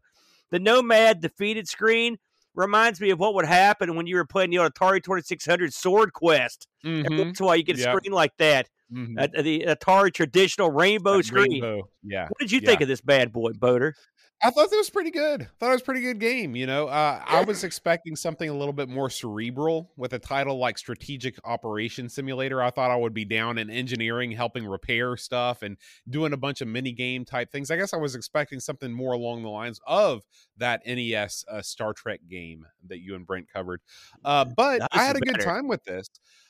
The 0.52 0.60
Nomad 0.60 1.22
defeated 1.22 1.68
screen 1.68 2.18
reminds 2.56 3.00
me 3.00 3.10
of 3.12 3.20
what 3.20 3.36
would 3.36 3.46
happen 3.46 3.96
when 3.96 4.08
you 4.08 4.16
were 4.16 4.26
playing 4.26 4.50
the 4.50 4.58
Atari 4.58 5.02
2600 5.04 5.74
Sword 5.74 6.12
Quest. 6.14 6.68
Mhm. 6.84 7.06
And 7.06 7.20
that's 7.20 7.40
why 7.40 7.56
you 7.56 7.64
get 7.64 7.78
a 7.78 7.80
Yep. 7.82 7.96
screen 7.98 8.12
like 8.14 8.36
that. 8.38 8.68
Mhm. 8.92 9.20
Uh, 9.20 9.42
the 9.42 9.66
Atari 9.68 10.14
traditional 10.14 10.72
rainbow 10.72 11.18
That 11.18 11.26
screen. 11.26 11.52
rainbow, 11.64 11.90
Yeah. 12.04 12.24
What 12.28 12.40
did 12.40 12.52
you 12.52 12.60
yeah. 12.62 12.70
think 12.70 12.82
of 12.82 12.88
this 12.88 13.02
bad 13.02 13.32
boy, 13.34 13.52
Boater? 13.54 13.94
I 14.40 14.52
thought 14.52 14.72
it 14.72 14.78
was 14.78 14.92
pretty 14.92 15.10
good. 15.10 15.48
thought 15.60 15.70
it 15.70 15.72
was 15.74 15.82
a 15.82 15.84
pretty 15.84 16.02
good 16.02 16.20
game. 16.20 16.56
You 16.56 16.68
know, 16.68 16.88
uh, 16.88 17.24
I 17.26 17.44
was 17.44 17.64
expecting 17.64 18.16
something 18.16 18.48
a 18.48 18.54
little 18.54 18.72
bit 18.72 18.88
more 18.88 19.10
cerebral 19.10 19.92
with 19.98 20.14
a 20.14 20.20
title 20.20 20.60
like 20.60 20.78
Strategic 20.78 21.40
Operation 21.44 22.08
Simulator. 22.08 22.62
I 22.62 22.70
thought 22.70 22.92
I 22.92 22.96
would 22.98 23.16
be 23.16 23.26
down 23.26 23.58
in 23.58 23.72
engineering, 23.72 24.32
helping 24.32 24.64
repair 24.68 25.18
stuff 25.18 25.64
and 25.64 25.76
doing 26.08 26.34
a 26.34 26.38
bunch 26.38 26.62
of 26.62 26.68
mini 26.68 26.92
game 26.92 27.26
type 27.26 27.52
things. 27.52 27.72
I 27.72 27.78
guess 27.78 27.96
I 27.96 27.98
was 27.98 28.14
expecting 28.14 28.60
something 28.60 28.94
more 28.94 29.14
along 29.14 29.42
the 29.42 29.50
lines 29.50 29.80
of 29.88 30.22
that 30.58 30.84
NES 30.86 31.44
uh, 31.50 31.64
Star 31.64 31.94
Trek 31.94 32.20
game 32.30 32.64
that 32.86 33.00
you 33.00 33.16
and 33.16 33.26
Brent 33.26 33.48
covered. 33.52 33.82
Uh, 34.24 34.46
but 34.46 34.82
I 34.92 35.04
had 35.04 35.16
a 35.18 35.20
good 35.20 35.42
time 35.42 35.68
with 35.68 35.84
this. 35.84 36.08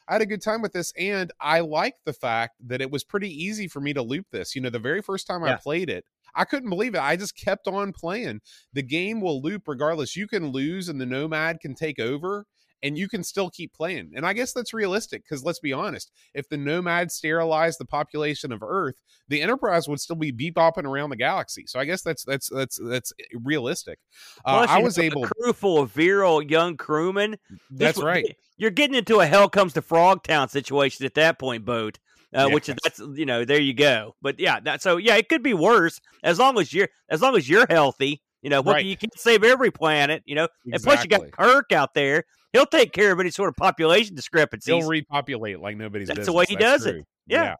I 0.08 0.14
had 0.14 0.22
a 0.22 0.26
good 0.26 0.42
time 0.42 0.62
with 0.62 0.74
this, 0.74 0.94
and 0.98 1.32
I 1.40 1.60
liked 1.60 2.00
the 2.06 2.14
fact 2.14 2.56
that 2.66 2.82
it 2.82 2.92
was 2.92 3.04
pretty 3.04 3.30
easy 3.30 3.68
for 3.68 3.82
me 3.82 3.94
to 3.94 4.02
loop 4.02 4.28
this. 4.32 4.56
You 4.56 4.62
know, 4.62 4.70
the 4.70 4.80
very 4.80 5.02
first 5.02 5.28
time 5.28 5.44
I 5.44 5.56
played 5.56 5.90
it, 5.90 6.06
I 6.34 6.46
couldn't 6.46 6.70
believe 6.70 6.96
it. 6.96 7.02
I 7.02 7.16
just 7.18 7.36
kept 7.36 7.68
on 7.68 7.92
playing. 7.92 8.40
The 8.72 8.84
game 8.84 9.20
will 9.22 9.42
loop 9.42 9.64
regardless. 9.68 10.16
You 10.16 10.28
can 10.28 10.52
lose, 10.52 10.88
and 10.88 11.02
the 11.02 11.06
Nomad 11.06 11.60
can 11.60 11.76
take 11.76 12.00
over, 12.00 12.46
and 12.84 12.98
you 12.98 13.08
can 13.08 13.24
still 13.24 13.50
keep 13.50 13.74
playing. 13.74 14.12
And 14.16 14.26
I 14.26 14.34
guess 14.34 14.54
that's 14.54 14.74
realistic 14.74 15.24
because 15.24 15.44
let's 15.44 15.60
be 15.60 15.74
honest, 15.74 16.12
if 16.34 16.48
the 16.50 16.58
Nomad 16.58 17.12
sterilized 17.12 17.80
the 17.80 17.86
population 17.86 18.52
of 18.52 18.62
Earth, 18.64 19.02
the 19.28 19.42
Enterprise 19.42 19.88
would 19.88 20.00
still 20.00 20.16
be 20.16 20.32
bebopping 20.32 20.86
around 20.86 21.10
the 21.10 21.16
galaxy. 21.16 21.66
So 21.68 21.80
I 21.80 21.86
guess 21.86 22.02
that's 22.02 22.24
that's 22.24 22.50
that's 22.50 22.80
that's 22.82 23.14
realistic. 23.34 24.00
Uh, 24.46 24.66
I 24.70 24.80
was 24.80 25.00
able. 25.00 25.26
a 25.26 25.28
crew 25.28 25.54
full 25.54 25.82
of 25.82 25.92
virile 25.92 26.42
young 26.42 26.78
crewmen. 26.78 27.38
That's 27.72 28.02
right. 28.02 28.38
You're 28.58 28.72
getting 28.72 28.96
into 28.96 29.20
a 29.20 29.26
hell 29.26 29.50
comes 29.50 29.74
to 29.74 29.82
frog 29.82 30.24
town 30.24 30.50
situation 30.50 31.06
at 31.06 31.14
that 31.14 31.38
point, 31.38 31.66
boat. 31.66 32.00
Uh, 32.34 32.50
Which 32.50 32.68
is 32.68 32.76
that's 32.84 33.00
you 33.00 33.26
know 33.26 33.46
there 33.46 33.62
you 33.62 33.74
go. 33.74 34.16
But 34.22 34.40
yeah, 34.40 34.60
that, 34.60 34.82
so 34.82 34.98
yeah, 34.98 35.16
it 35.16 35.30
could 35.30 35.44
be 35.44 35.54
worse 35.54 36.02
as 36.24 36.38
long 36.38 36.60
as 36.60 36.74
you're 36.74 36.90
as 37.10 37.22
long 37.22 37.38
as 37.38 37.48
you're 37.48 37.66
healthy. 37.70 38.22
You 38.42 38.50
know, 38.50 38.62
what, 38.62 38.74
Right. 38.74 38.86
you 38.86 38.96
can't 38.98 39.18
save 39.18 39.44
every 39.44 39.72
planet. 39.72 40.24
You 40.26 40.36
know, 40.36 40.48
and 40.72 40.82
plus 40.84 41.04
you 41.04 41.10
got 41.10 41.32
Kirk 41.32 41.72
out 41.72 41.94
there. 41.94 42.24
He'll 42.54 42.66
take 42.66 42.92
care 42.94 43.12
of 43.12 43.20
any 43.20 43.30
sort 43.30 43.50
of 43.50 43.56
population 43.56 44.16
discrepancies. 44.16 44.74
He'll 44.74 44.88
repopulate 44.88 45.60
like 45.60 45.76
nobody's 45.78 46.08
business 46.08 46.26
That's 46.26 46.28
the 46.28 46.34
way 46.34 46.46
he 46.48 46.56
does 46.56 46.86
it. 46.86 46.92
true. 46.94 47.04
Yeah. 47.28 47.56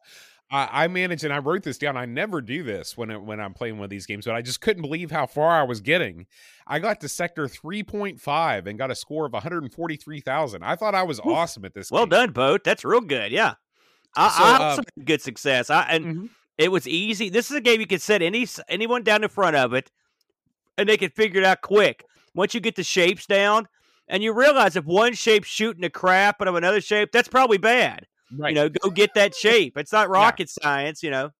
I, 0.50 0.84
I 0.84 0.88
managed, 0.88 1.24
and 1.24 1.32
I 1.32 1.40
wrote 1.40 1.62
this 1.62 1.76
down. 1.76 1.98
I 1.98 2.06
never 2.06 2.40
do 2.40 2.62
this 2.62 2.96
when 2.96 3.10
it, 3.10 3.20
when 3.22 3.38
I'm 3.38 3.52
playing 3.52 3.76
one 3.76 3.84
of 3.84 3.90
these 3.90 4.06
games, 4.06 4.24
but 4.24 4.34
I 4.34 4.40
just 4.40 4.62
couldn't 4.62 4.80
believe 4.80 5.10
how 5.10 5.26
far 5.26 5.60
I 5.60 5.62
was 5.64 5.82
getting. 5.82 6.26
I 6.66 6.78
got 6.78 7.00
to 7.02 7.08
sector 7.08 7.46
3.5 7.46 8.66
and 8.66 8.78
got 8.78 8.90
a 8.90 8.94
score 8.94 9.26
of 9.26 9.34
143,000. 9.34 10.62
I 10.62 10.74
thought 10.74 10.94
I 10.94 11.02
was 11.02 11.18
Oof. 11.20 11.26
awesome 11.26 11.64
at 11.66 11.74
this. 11.74 11.90
well 11.90 12.04
game. 12.04 12.10
done, 12.10 12.30
boat. 12.32 12.64
That's 12.64 12.82
real 12.84 13.02
good. 13.02 13.30
Yeah, 13.30 13.54
I, 14.16 14.28
So, 14.30 14.44
I 14.44 14.56
uh, 14.56 14.62
also 14.70 14.82
good 15.04 15.20
success. 15.22 15.68
I 15.70 15.82
and 15.82 16.04
Mhm. 16.06 16.28
it 16.56 16.72
was 16.72 16.88
easy. 16.88 17.28
This 17.28 17.50
is 17.50 17.56
a 17.56 17.60
game 17.60 17.80
you 17.80 17.86
could 17.86 18.00
set 18.02 18.22
any 18.22 18.46
anyone 18.70 19.02
down 19.02 19.22
in 19.24 19.28
front 19.28 19.54
of 19.56 19.74
it, 19.74 19.90
and 20.78 20.88
they 20.88 20.96
can 20.96 21.10
figure 21.10 21.40
it 21.40 21.46
out 21.46 21.60
quick. 21.60 22.04
Once 22.34 22.54
you 22.54 22.60
get 22.60 22.76
the 22.76 22.84
shapes 22.84 23.26
down, 23.26 23.68
and 24.08 24.22
you 24.22 24.32
realize 24.32 24.76
if 24.76 24.86
one 24.86 25.12
shape's 25.12 25.48
shooting 25.48 25.82
the 25.82 25.90
crap 25.90 26.40
out 26.40 26.48
of 26.48 26.54
another 26.54 26.80
shape, 26.80 27.10
that's 27.12 27.28
probably 27.28 27.58
bad. 27.58 28.06
Right. 28.34 28.50
You 28.50 28.54
know, 28.54 28.68
go 28.68 28.90
get 28.90 29.14
that 29.14 29.34
shape. 29.34 29.76
It's 29.76 29.92
not 29.92 30.08
rocket 30.08 30.48
science. 30.48 31.02
You 31.02 31.10
know. 31.10 31.30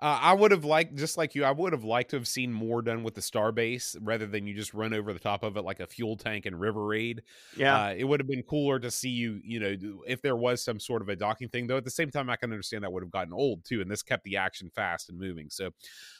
Uh, 0.00 0.18
I 0.20 0.32
would 0.32 0.50
have 0.50 0.64
liked, 0.64 0.96
just 0.96 1.16
like 1.16 1.36
you, 1.36 1.44
I 1.44 1.52
would 1.52 1.72
have 1.72 1.84
liked 1.84 2.10
to 2.10 2.16
have 2.16 2.26
seen 2.26 2.52
more 2.52 2.82
done 2.82 3.04
with 3.04 3.14
the 3.14 3.22
star 3.22 3.52
base 3.52 3.96
rather 4.00 4.26
than 4.26 4.46
you 4.46 4.54
just 4.54 4.74
run 4.74 4.92
over 4.92 5.12
the 5.12 5.20
top 5.20 5.44
of 5.44 5.56
it 5.56 5.62
like 5.62 5.78
a 5.78 5.86
fuel 5.86 6.16
tank 6.16 6.46
in 6.46 6.56
River 6.56 6.84
Raid. 6.84 7.22
Yeah. 7.56 7.84
Uh, 7.84 7.94
it 7.96 8.02
would 8.04 8.20
have 8.20 8.28
been 8.28 8.42
cooler 8.42 8.78
to 8.80 8.90
see 8.90 9.10
you, 9.10 9.40
you 9.44 9.60
know, 9.60 9.76
if 10.06 10.20
there 10.20 10.36
was 10.36 10.64
some 10.64 10.80
sort 10.80 11.02
of 11.02 11.08
a 11.08 11.16
docking 11.16 11.48
thing. 11.48 11.68
Though 11.68 11.76
at 11.76 11.84
the 11.84 11.90
same 11.90 12.10
time, 12.10 12.28
I 12.28 12.36
can 12.36 12.50
understand 12.50 12.84
that 12.84 12.92
would 12.92 13.02
have 13.02 13.12
gotten 13.12 13.32
old 13.32 13.64
too, 13.64 13.80
and 13.80 13.90
this 13.90 14.02
kept 14.02 14.24
the 14.24 14.36
action 14.36 14.70
fast 14.74 15.08
and 15.10 15.18
moving. 15.18 15.48
So, 15.50 15.70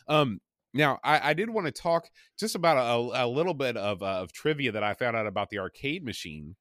um, 0.06 0.40
now 0.74 0.98
I, 1.02 1.30
I 1.30 1.34
did 1.34 1.50
want 1.50 1.66
to 1.66 1.72
talk 1.72 2.08
just 2.38 2.54
about 2.54 2.76
a, 2.76 3.24
a 3.24 3.26
little 3.26 3.54
bit 3.54 3.76
of 3.76 4.02
uh, 4.02 4.22
of 4.22 4.32
trivia 4.32 4.72
that 4.72 4.82
I 4.82 4.94
found 4.94 5.16
out 5.16 5.26
about 5.26 5.50
the 5.50 5.58
arcade 5.58 6.04
machine. 6.04 6.56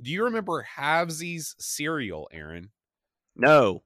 Do 0.00 0.10
you 0.10 0.24
remember 0.24 0.66
Halfsies 0.76 1.54
cereal, 1.58 2.28
Aaron? 2.32 2.70
no. 3.36 3.82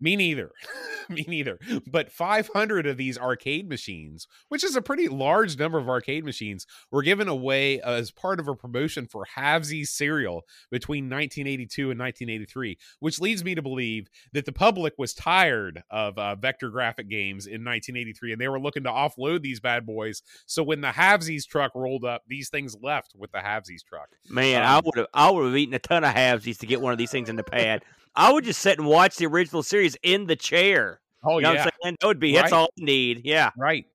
Me 0.00 0.16
neither. 0.16 0.50
Me 1.08 1.24
neither. 1.26 1.58
But 1.90 2.12
500 2.12 2.86
of 2.86 2.96
these 2.96 3.18
arcade 3.18 3.68
machines, 3.68 4.28
which 4.48 4.62
is 4.62 4.76
a 4.76 4.82
pretty 4.82 5.08
large 5.08 5.58
number 5.58 5.76
of 5.76 5.88
arcade 5.88 6.24
machines, 6.24 6.66
were 6.92 7.02
given 7.02 7.26
away 7.26 7.80
as 7.80 8.12
part 8.12 8.38
of 8.38 8.46
a 8.46 8.54
promotion 8.54 9.06
for 9.08 9.26
Halfsies 9.36 9.88
cereal 9.88 10.46
between 10.70 11.04
1982 11.04 11.90
and 11.90 11.98
1983, 11.98 12.78
which 13.00 13.20
leads 13.20 13.42
me 13.42 13.56
to 13.56 13.62
believe 13.62 14.08
that 14.32 14.46
the 14.46 14.52
public 14.52 14.94
was 14.98 15.12
tired 15.12 15.82
of 15.90 16.16
uh, 16.16 16.36
vector 16.36 16.70
graphic 16.70 17.08
games 17.08 17.46
in 17.46 17.64
1983 17.64 18.32
and 18.32 18.40
they 18.40 18.48
were 18.48 18.60
looking 18.60 18.84
to 18.84 18.90
offload 18.90 19.42
these 19.42 19.58
bad 19.58 19.84
boys. 19.84 20.22
So 20.46 20.62
when 20.62 20.80
the 20.80 20.88
Halfsies 20.88 21.44
truck 21.46 21.72
rolled 21.74 22.04
up, 22.04 22.22
these 22.28 22.48
things 22.50 22.76
left 22.80 23.14
with 23.18 23.32
the 23.32 23.38
Halfsies 23.38 23.82
truck. 23.84 24.10
Man, 24.28 24.62
I 24.62 24.76
Um, 24.76 24.82
would 24.84 24.96
have 24.96 25.06
I 25.12 25.28
would 25.30 25.46
have 25.46 25.56
eaten 25.56 25.74
a 25.74 25.78
ton 25.80 26.04
of 26.04 26.14
Halfsies 26.14 26.58
to 26.58 26.66
get 26.66 26.80
one 26.80 26.92
of 26.92 26.98
these 26.98 27.10
things 27.10 27.28
in 27.28 27.34
the 27.36 27.42
pad. 27.42 27.82
I 28.14 28.32
would 28.32 28.44
just 28.44 28.60
sit 28.60 28.78
and 28.78 28.86
watch 28.86 29.16
the 29.16 29.26
original 29.26 29.62
series 29.62 29.96
in 30.02 30.26
the 30.26 30.36
chair. 30.36 31.00
Oh, 31.22 31.38
you 31.38 31.42
know 31.42 31.54
saying? 31.54 31.96
That 32.00 32.06
would 32.06 32.20
be 32.20 32.32
that's 32.34 32.52
all 32.52 32.68
I 32.78 32.84
need. 32.84 33.22
Yeah. 33.24 33.50
Right. 33.56 33.86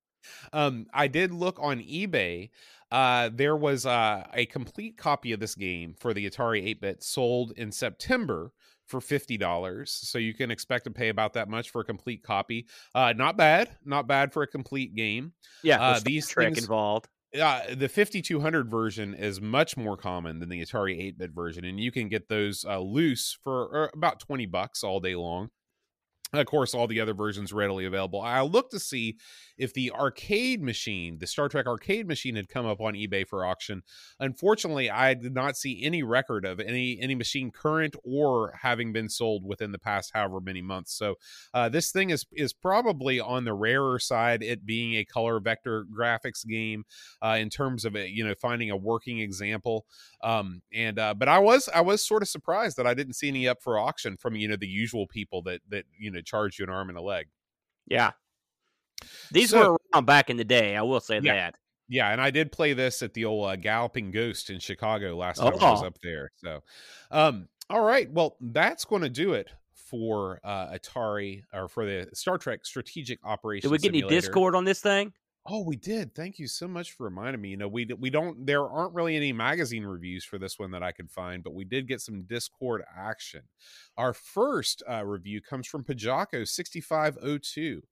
Um, 0.54 0.88
I 0.94 1.08
did 1.08 1.32
look 1.32 1.58
on 1.60 1.80
eBay. 1.80 2.50
Uh, 2.92 3.30
there 3.34 3.56
was 3.56 3.86
uh, 3.86 4.24
a 4.34 4.46
complete 4.46 4.98
copy 4.98 5.32
of 5.32 5.40
this 5.40 5.56
game 5.56 5.96
for 6.00 6.14
the 6.14 6.30
Atari 6.30 6.66
8 6.66 6.82
bit 6.82 7.04
sold 7.04 7.54
in 7.58 7.72
September 7.72 8.52
for 8.86 9.00
$50. 9.00 9.88
So 9.88 10.20
you 10.20 10.34
can 10.34 10.52
expect 10.52 10.84
to 10.86 10.92
pay 10.92 11.10
about 11.10 11.34
that 11.34 11.50
much 11.50 11.72
for 11.72 11.82
a 11.82 11.84
complete 11.84 12.24
copy. 12.24 12.68
Uh, 12.94 13.14
not 13.16 13.38
bad. 13.38 13.72
Not 13.84 14.08
bad 14.08 14.32
for 14.32 14.44
a 14.44 14.48
complete 14.48 14.96
game. 14.96 15.34
Yeah. 15.64 15.82
Uh, 15.82 16.00
these 16.04 16.28
Trek 16.28 16.48
things- 16.54 16.60
involved. 16.60 17.08
The 17.36 17.90
5200 17.90 18.70
version 18.70 19.14
is 19.14 19.42
much 19.42 19.76
more 19.76 19.98
common 19.98 20.40
than 20.40 20.50
the 20.50 20.62
Atari 20.66 21.00
8 21.00 21.18
bit 21.18 21.32
version, 21.32 21.66
and 21.66 21.80
you 21.80 21.92
can 21.92 22.08
get 22.08 22.30
those 22.30 22.66
uh, 22.66 22.80
loose 22.80 23.38
for 23.44 23.86
uh, 23.86 23.88
about 23.94 24.20
20 24.20 24.46
bucks 24.46 24.84
all 24.84 25.00
day 25.00 25.16
long. 25.16 25.50
Of 26.34 26.48
course, 26.48 26.74
all 26.74 26.88
the 26.88 27.00
other 27.00 27.14
versions 27.14 27.54
readily 27.54 27.86
available. 27.86 28.20
I 28.20 28.42
looked 28.42 28.72
to 28.72 28.80
see 28.80 29.18
if 29.58 29.74
the 29.74 29.92
arcade 29.92 30.62
machine, 30.62 31.20
the 31.20 31.28
Star 31.28 31.48
Trek 31.48 31.68
arcade 31.68 32.08
machine, 32.08 32.36
had 32.36 32.50
come 32.50 32.66
up 32.66 32.82
on 32.82 32.94
eBay 32.94 33.28
for 33.28 33.46
auction. 33.46 33.84
Unfortunately, 34.20 34.90
I 34.90 35.14
did 35.14 35.34
not 35.34 35.56
see 35.56 35.84
any 35.84 36.04
record 36.04 36.44
of 36.44 36.60
any 36.60 37.00
any 37.00 37.16
machine 37.16 37.52
current 37.52 37.96
or 38.04 38.58
having 38.62 38.92
been 38.92 39.08
sold 39.08 39.46
within 39.46 39.72
the 39.72 39.80
past 39.80 40.12
however 40.14 40.42
many 40.42 40.62
months. 40.62 40.98
So 40.98 41.16
uh, 41.54 41.70
this 41.70 41.92
thing 41.92 42.10
is 42.10 42.26
is 42.34 42.54
probably 42.54 43.20
on 43.20 43.46
the 43.46 43.54
rarer 43.54 44.00
side, 44.00 44.42
it 44.44 44.66
being 44.66 44.96
a 44.96 45.06
color 45.06 45.40
vector 45.40 45.86
graphics 45.96 46.46
game 46.46 46.86
uh, 47.22 47.38
in 47.40 47.50
terms 47.50 47.86
of 47.86 47.96
it, 47.96 48.10
you 48.10 48.26
know 48.26 48.34
finding 48.42 48.72
a 48.72 48.78
working 48.78 49.20
example. 49.20 49.86
Um, 50.24 50.64
and 50.74 51.00
uh, 51.00 51.14
but 51.14 51.30
I 51.30 51.40
was 51.40 51.70
I 51.74 51.82
was 51.82 52.06
sort 52.06 52.24
of 52.24 52.30
surprised 52.30 52.78
that 52.78 52.88
I 52.88 52.94
didn't 52.94 53.14
see 53.14 53.28
any 53.28 53.48
up 53.48 53.62
for 53.62 53.78
auction 53.78 54.18
from 54.18 54.36
you 54.36 54.48
know 54.48 54.58
the 54.58 54.68
usual 54.68 55.08
people 55.08 55.42
that 55.44 55.62
that 55.70 55.86
you 55.98 56.12
know 56.12 56.15
charge 56.24 56.60
you 56.60 56.66
an 56.66 56.72
arm 56.72 56.90
and 56.90 56.98
a 56.98 57.02
leg. 57.02 57.28
Yeah. 57.88 58.12
These 59.32 59.52
So- 59.52 59.74
were 59.74 59.78
around 59.94 60.06
back 60.06 60.30
in 60.30 60.38
the 60.38 60.44
day. 60.44 60.76
I 60.76 60.82
will 60.82 61.00
say 61.00 61.20
Yeah. 61.22 61.34
that. 61.34 61.56
Yeah, 61.88 62.10
and 62.12 62.20
I 62.20 62.32
did 62.32 62.52
play 62.52 62.74
this 62.74 63.04
at 63.04 63.14
the 63.14 63.26
old 63.26 63.48
uh, 63.48 63.56
Galloping 63.58 64.10
Ghost 64.10 64.50
in 64.50 64.60
Chicago 64.60 65.16
last 65.16 65.38
time 65.38 65.54
I 65.54 65.72
was 65.72 65.84
Oh. 65.84 65.88
up 65.88 66.00
there. 66.02 66.32
So, 66.38 66.64
um, 67.12 67.48
all 67.70 67.82
right, 67.82 68.10
well, 68.12 68.38
that's 68.42 68.86
going 68.86 69.04
to 69.04 69.10
do 69.10 69.34
it 69.34 69.52
for 69.74 70.40
uh, 70.44 70.72
Atari 70.74 71.44
or 71.54 71.68
for 71.68 71.86
the 71.86 72.10
Star 72.14 72.40
Trek 72.40 72.66
Strategic 72.66 73.20
Operations. 73.24 73.70
Did 73.70 73.72
we 73.72 73.78
get 73.78 73.90
any 73.90 74.02
Discord 74.10 74.56
on 74.56 74.64
this 74.64 74.82
thing? 74.82 75.14
Oh, 75.48 75.62
we 75.62 75.76
did. 75.76 76.16
Thank 76.16 76.40
you 76.40 76.48
so 76.48 76.68
much 76.68 76.94
for 76.94 77.04
reminding 77.04 77.40
me. 77.40 77.50
You 77.50 77.58
know, 77.58 77.68
we 77.68 77.88
we 78.00 78.10
don't 78.10 78.48
there 78.48 78.68
aren't 78.68 78.96
really 78.96 79.16
any 79.16 79.32
magazine 79.32 79.86
reviews 79.86 80.26
for 80.26 80.40
this 80.40 80.58
one 80.58 80.72
that 80.72 80.82
I 80.82 80.92
could 80.92 81.12
find, 81.12 81.44
but 81.44 81.54
we 81.54 81.66
did 81.66 81.88
get 81.88 82.02
some 82.02 82.24
Discord 82.24 82.84
action. 82.98 83.42
Our 83.96 84.14
first 84.14 84.82
uh, 84.90 85.06
review 85.06 85.42
comes 85.42 85.68
from 85.68 85.84
Pajako 85.84 86.48
sixty 86.48 86.82
five 86.82 87.18
oh 87.22 87.38
two, 87.38 87.84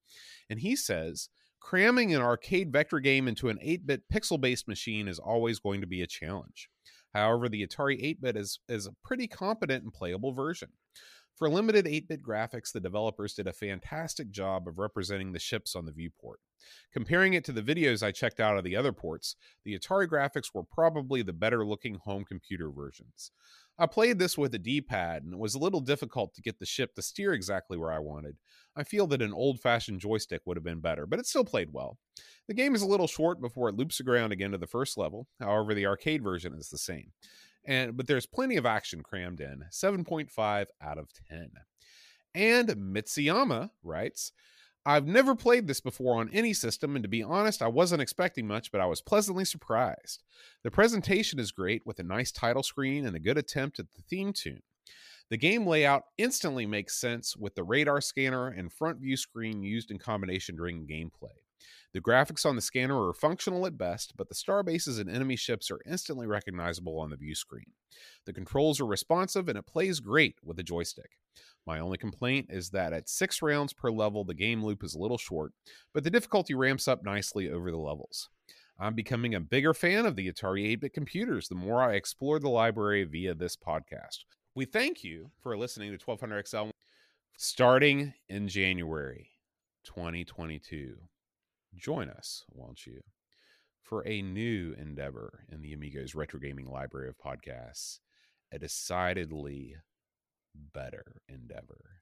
and 0.50 0.60
he 0.60 0.76
says. 0.76 1.30
Cramming 1.60 2.14
an 2.14 2.22
arcade 2.22 2.74
vector 2.74 3.00
game 3.00 3.26
into 3.26 3.48
an 3.48 3.58
8 3.62 3.88
bit 3.88 4.10
pixel 4.14 4.40
based 4.40 4.68
machine 4.68 5.08
is 5.08 5.18
always 5.18 5.60
going 5.60 5.80
to 5.80 5.88
be 5.88 6.02
a 6.02 6.08
challenge. 6.08 6.68
However, 7.14 7.48
the 7.48 7.66
Atari 7.66 8.04
8 8.04 8.22
bit 8.22 8.36
is, 8.36 8.60
is 8.68 8.86
a 8.86 8.92
pretty 9.02 9.30
competent 9.30 9.86
and 9.86 9.94
playable 9.94 10.34
version. 10.34 10.68
For 11.36 11.50
limited 11.50 11.88
8 11.88 12.08
bit 12.08 12.24
graphics, 12.24 12.72
the 12.72 12.80
developers 12.80 13.34
did 13.34 13.48
a 13.48 13.54
fantastic 13.54 14.30
job 14.30 14.68
of 14.68 14.78
representing 14.78 15.32
the 15.32 15.40
ships 15.40 15.76
on 15.76 15.86
the 15.86 15.92
viewport. 15.92 16.40
Comparing 16.94 17.34
it 17.34 17.44
to 17.46 17.52
the 17.52 17.64
videos 17.64 18.04
I 18.04 18.12
checked 18.12 18.40
out 18.40 18.58
of 18.58 18.64
the 18.64 18.76
other 18.76 18.94
ports, 18.94 19.36
the 19.66 19.78
Atari 19.78 20.08
graphics 20.08 20.54
were 20.54 20.64
probably 20.64 21.24
the 21.24 21.34
better 21.34 21.66
looking 21.66 21.96
home 21.96 22.24
computer 22.24 22.70
versions. 22.70 23.32
I 23.80 23.88
played 23.88 24.20
this 24.20 24.38
with 24.38 24.54
a 24.54 24.60
D 24.60 24.80
pad, 24.80 25.24
and 25.24 25.34
it 25.34 25.40
was 25.40 25.56
a 25.56 25.60
little 25.60 25.82
difficult 25.82 26.36
to 26.36 26.42
get 26.44 26.60
the 26.60 26.66
ship 26.66 26.94
to 26.96 27.02
steer 27.02 27.34
exactly 27.34 27.78
where 27.78 27.92
I 27.92 27.98
wanted. 27.98 28.38
I 28.76 28.84
feel 28.84 29.08
that 29.08 29.22
an 29.22 29.34
old 29.34 29.60
fashioned 29.60 30.00
joystick 30.00 30.42
would 30.46 30.58
have 30.58 30.64
been 30.64 30.80
better, 30.80 31.08
but 31.08 31.18
it 31.18 31.26
still 31.26 31.44
played 31.44 31.70
well. 31.74 31.98
The 32.48 32.54
game 32.54 32.76
is 32.76 32.84
a 32.84 32.88
little 32.88 33.08
short 33.08 33.42
before 33.42 33.70
it 33.70 33.76
loops 33.76 34.00
around 34.00 34.32
again 34.32 34.52
to 34.52 34.60
the 34.60 34.68
first 34.68 34.98
level, 34.98 35.28
however, 35.40 35.74
the 35.74 35.88
arcade 35.88 36.24
version 36.24 36.54
is 36.54 36.70
the 36.70 36.78
same. 36.78 37.12
And 37.66 37.96
but 37.96 38.08
there's 38.08 38.26
plenty 38.26 38.58
of 38.58 38.66
action 38.66 39.02
crammed 39.02 39.40
in. 39.40 39.66
7.5 39.72 40.66
out 40.82 40.98
of 40.98 41.10
10. 41.30 41.52
And 42.36 42.70
Mitsuyama 42.70 43.70
writes, 43.84 44.32
I've 44.86 45.08
never 45.08 45.34
played 45.34 45.68
this 45.68 45.80
before 45.80 46.20
on 46.20 46.30
any 46.34 46.54
system, 46.54 46.96
and 46.96 47.04
to 47.04 47.10
be 47.10 47.24
honest, 47.24 47.62
I 47.62 47.68
wasn't 47.68 48.02
expecting 48.02 48.46
much, 48.46 48.70
but 48.70 48.82
I 48.82 48.86
was 48.86 49.02
pleasantly 49.02 49.46
surprised. 49.46 50.24
The 50.64 50.72
presentation 50.72 51.40
is 51.40 51.54
great 51.54 51.84
with 51.86 52.00
a 52.00 52.04
nice 52.04 52.34
title 52.34 52.64
screen 52.64 53.06
and 53.06 53.16
a 53.16 53.20
good 53.20 53.38
attempt 53.38 53.80
at 53.80 53.92
the 53.92 54.02
theme 54.02 54.34
tune. 54.34 54.62
The 55.30 55.38
game 55.38 55.66
layout 55.66 56.04
instantly 56.18 56.66
makes 56.66 57.00
sense 57.00 57.38
with 57.38 57.56
the 57.56 57.64
radar 57.64 58.02
scanner 58.02 58.50
and 58.50 58.72
front 58.72 59.00
view 59.00 59.16
screen 59.16 59.64
used 59.64 59.90
in 59.90 60.00
combination 60.00 60.58
during 60.58 60.86
gameplay. 60.86 61.43
The 61.94 62.02
graphics 62.02 62.46
on 62.46 62.56
the 62.56 62.62
scanner 62.62 63.08
are 63.08 63.14
functional 63.14 63.66
at 63.66 63.78
best, 63.78 64.14
but 64.18 64.30
the 64.30 64.36
star 64.36 64.64
bases 64.64 65.00
and 65.00 65.10
enemy 65.10 65.36
ships 65.36 65.70
are 65.70 65.80
instantly 65.86 66.28
recognizable 66.28 67.00
on 67.00 67.10
the 67.10 67.18
view 67.18 67.36
screen. 67.36 67.72
The 68.26 68.34
controls 68.34 68.80
are 68.80 68.86
responsive 68.86 69.48
and 69.48 69.58
it 69.58 69.68
plays 69.68 70.00
great 70.00 70.36
with 70.44 70.60
a 70.60 70.64
joystick. 70.64 71.12
My 71.66 71.80
only 71.80 71.98
complaint 71.98 72.48
is 72.50 72.72
that 72.72 72.94
at 72.94 73.08
six 73.08 73.42
rounds 73.42 73.74
per 73.74 73.90
level, 73.90 74.24
the 74.24 74.34
game 74.34 74.64
loop 74.64 74.84
is 74.84 74.96
a 74.96 75.00
little 75.00 75.18
short, 75.18 75.54
but 75.94 76.04
the 76.04 76.10
difficulty 76.10 76.54
ramps 76.54 76.88
up 76.88 77.04
nicely 77.04 77.50
over 77.50 77.72
the 77.72 77.78
levels. 77.78 78.30
I'm 78.80 78.96
becoming 78.96 79.36
a 79.36 79.40
bigger 79.40 79.74
fan 79.74 80.06
of 80.06 80.16
the 80.16 80.32
Atari 80.32 80.68
8 80.70 80.82
bit 80.82 80.94
computers 80.94 81.48
the 81.48 81.56
more 81.56 81.82
I 81.82 81.94
explore 81.94 82.40
the 82.40 82.50
library 82.50 83.04
via 83.04 83.34
this 83.36 83.56
podcast. 83.56 84.26
We 84.56 84.66
thank 84.66 85.04
you 85.04 85.32
for 85.42 85.58
listening 85.58 85.98
to 85.98 86.04
1200XL 86.04 86.72
starting 87.38 88.14
in 88.30 88.48
January 88.48 89.30
2022. 89.86 90.98
Join 91.76 92.10
us, 92.10 92.44
won't 92.50 92.86
you, 92.86 93.02
for 93.82 94.08
a 94.08 94.22
new 94.22 94.76
endeavor 94.78 95.46
in 95.52 95.62
the 95.62 95.74
Amigos 95.74 96.16
Retro 96.16 96.40
Gaming 96.40 96.70
Library 96.70 97.10
of 97.10 97.18
Podcasts, 97.18 98.00
a 98.52 98.60
decidedly 98.60 99.76
better 100.56 101.22
endeavor. 101.28 102.00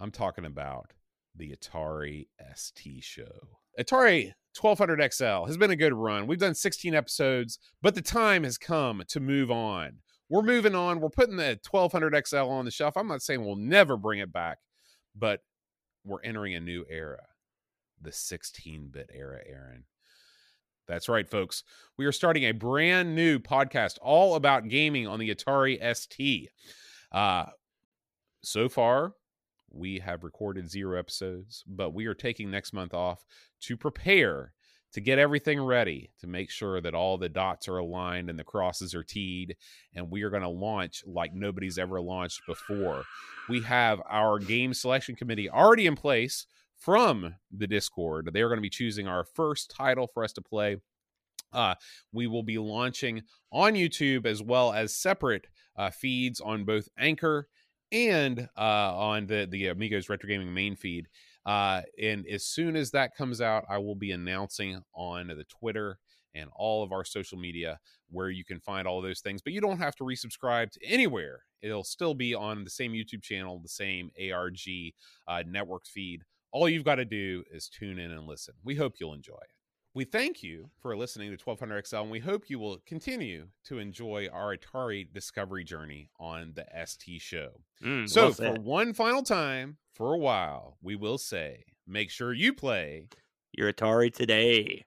I'm 0.00 0.10
talking 0.10 0.44
about 0.44 0.92
the 1.34 1.54
Atari 1.54 2.26
ST 2.54 3.02
show. 3.02 3.58
Atari 3.78 4.32
1200 4.60 5.12
XL 5.12 5.46
has 5.46 5.56
been 5.56 5.70
a 5.70 5.76
good 5.76 5.94
run. 5.94 6.26
We've 6.26 6.38
done 6.38 6.54
16 6.54 6.94
episodes, 6.94 7.58
but 7.82 7.94
the 7.94 8.02
time 8.02 8.44
has 8.44 8.58
come 8.58 9.02
to 9.08 9.20
move 9.20 9.50
on. 9.50 9.98
We're 10.28 10.42
moving 10.42 10.74
on. 10.74 11.00
We're 11.00 11.10
putting 11.10 11.36
the 11.36 11.58
1200 11.68 12.26
XL 12.26 12.36
on 12.36 12.64
the 12.64 12.70
shelf. 12.70 12.96
I'm 12.96 13.08
not 13.08 13.22
saying 13.22 13.44
we'll 13.44 13.56
never 13.56 13.96
bring 13.96 14.20
it 14.20 14.32
back, 14.32 14.58
but 15.14 15.40
we're 16.04 16.22
entering 16.22 16.54
a 16.54 16.60
new 16.60 16.84
era, 16.88 17.22
the 18.04 18.12
16 18.12 18.88
bit 18.92 19.10
era, 19.12 19.40
Aaron. 19.46 19.84
That's 20.86 21.08
right, 21.08 21.28
folks. 21.28 21.64
We 21.96 22.04
are 22.04 22.12
starting 22.12 22.44
a 22.44 22.52
brand 22.52 23.14
new 23.14 23.38
podcast 23.38 23.98
all 24.02 24.34
about 24.34 24.68
gaming 24.68 25.06
on 25.06 25.18
the 25.18 25.34
Atari 25.34 25.78
ST. 25.96 26.50
Uh, 27.10 27.46
so 28.42 28.68
far, 28.68 29.14
we 29.70 29.98
have 30.00 30.24
recorded 30.24 30.70
zero 30.70 30.98
episodes, 30.98 31.64
but 31.66 31.94
we 31.94 32.06
are 32.06 32.14
taking 32.14 32.50
next 32.50 32.72
month 32.72 32.92
off 32.92 33.24
to 33.62 33.76
prepare 33.76 34.52
to 34.92 35.00
get 35.00 35.18
everything 35.18 35.60
ready 35.60 36.12
to 36.20 36.28
make 36.28 36.50
sure 36.50 36.80
that 36.80 36.94
all 36.94 37.18
the 37.18 37.28
dots 37.28 37.66
are 37.66 37.78
aligned 37.78 38.30
and 38.30 38.38
the 38.38 38.44
crosses 38.44 38.94
are 38.94 39.02
teed. 39.02 39.56
And 39.92 40.08
we 40.08 40.22
are 40.22 40.30
going 40.30 40.42
to 40.42 40.48
launch 40.48 41.02
like 41.04 41.34
nobody's 41.34 41.78
ever 41.78 42.00
launched 42.00 42.42
before. 42.46 43.02
We 43.48 43.62
have 43.62 44.00
our 44.08 44.38
game 44.38 44.72
selection 44.72 45.16
committee 45.16 45.50
already 45.50 45.86
in 45.86 45.96
place 45.96 46.46
from 46.84 47.34
the 47.50 47.66
Discord. 47.66 48.28
They 48.32 48.42
are 48.42 48.48
going 48.48 48.58
to 48.58 48.62
be 48.62 48.68
choosing 48.68 49.08
our 49.08 49.24
first 49.24 49.70
title 49.70 50.06
for 50.06 50.22
us 50.22 50.34
to 50.34 50.42
play. 50.42 50.76
Uh, 51.52 51.74
we 52.12 52.26
will 52.26 52.42
be 52.42 52.58
launching 52.58 53.22
on 53.50 53.72
YouTube 53.74 54.26
as 54.26 54.42
well 54.42 54.72
as 54.72 54.94
separate 54.94 55.46
uh, 55.76 55.90
feeds 55.90 56.40
on 56.40 56.64
both 56.64 56.88
Anchor 56.98 57.48
and 57.90 58.48
uh, 58.58 58.96
on 58.96 59.26
the 59.26 59.46
the 59.50 59.68
Amigos 59.68 60.08
Retro 60.08 60.28
Gaming 60.28 60.52
main 60.52 60.76
feed. 60.76 61.06
Uh, 61.46 61.82
and 62.02 62.26
as 62.26 62.44
soon 62.44 62.76
as 62.76 62.90
that 62.90 63.14
comes 63.16 63.40
out, 63.40 63.64
I 63.68 63.78
will 63.78 63.94
be 63.94 64.12
announcing 64.12 64.82
on 64.94 65.28
the 65.28 65.44
Twitter 65.44 65.98
and 66.34 66.50
all 66.54 66.82
of 66.82 66.92
our 66.92 67.04
social 67.04 67.38
media 67.38 67.78
where 68.10 68.28
you 68.28 68.44
can 68.44 68.60
find 68.60 68.86
all 68.86 69.00
those 69.00 69.20
things. 69.20 69.40
But 69.40 69.52
you 69.52 69.60
don't 69.60 69.78
have 69.78 69.94
to 69.96 70.04
resubscribe 70.04 70.70
to 70.72 70.84
anywhere. 70.84 71.44
It'll 71.62 71.84
still 71.84 72.14
be 72.14 72.34
on 72.34 72.64
the 72.64 72.70
same 72.70 72.92
YouTube 72.92 73.22
channel, 73.22 73.58
the 73.58 73.68
same 73.68 74.10
ARG 74.32 74.58
uh, 75.28 75.44
network 75.46 75.86
feed. 75.86 76.24
All 76.54 76.68
you've 76.68 76.84
got 76.84 76.94
to 76.94 77.04
do 77.04 77.42
is 77.50 77.68
tune 77.68 77.98
in 77.98 78.12
and 78.12 78.28
listen. 78.28 78.54
We 78.62 78.76
hope 78.76 78.94
you'll 79.00 79.12
enjoy 79.12 79.32
it. 79.34 79.50
We 79.92 80.04
thank 80.04 80.40
you 80.40 80.70
for 80.80 80.96
listening 80.96 81.36
to 81.36 81.44
1200XL, 81.44 82.02
and 82.02 82.10
we 82.12 82.20
hope 82.20 82.48
you 82.48 82.60
will 82.60 82.78
continue 82.86 83.48
to 83.64 83.78
enjoy 83.78 84.28
our 84.32 84.56
Atari 84.56 85.12
discovery 85.12 85.64
journey 85.64 86.10
on 86.20 86.52
the 86.54 86.64
ST 86.86 87.20
show. 87.20 87.60
Mm, 87.84 88.08
so, 88.08 88.26
well 88.26 88.32
for 88.32 88.52
one 88.60 88.92
final 88.92 89.22
time, 89.22 89.78
for 89.94 90.14
a 90.14 90.18
while, 90.18 90.78
we 90.80 90.94
will 90.94 91.18
say 91.18 91.64
make 91.88 92.10
sure 92.10 92.32
you 92.32 92.52
play 92.52 93.08
your 93.52 93.72
Atari 93.72 94.12
today. 94.12 94.82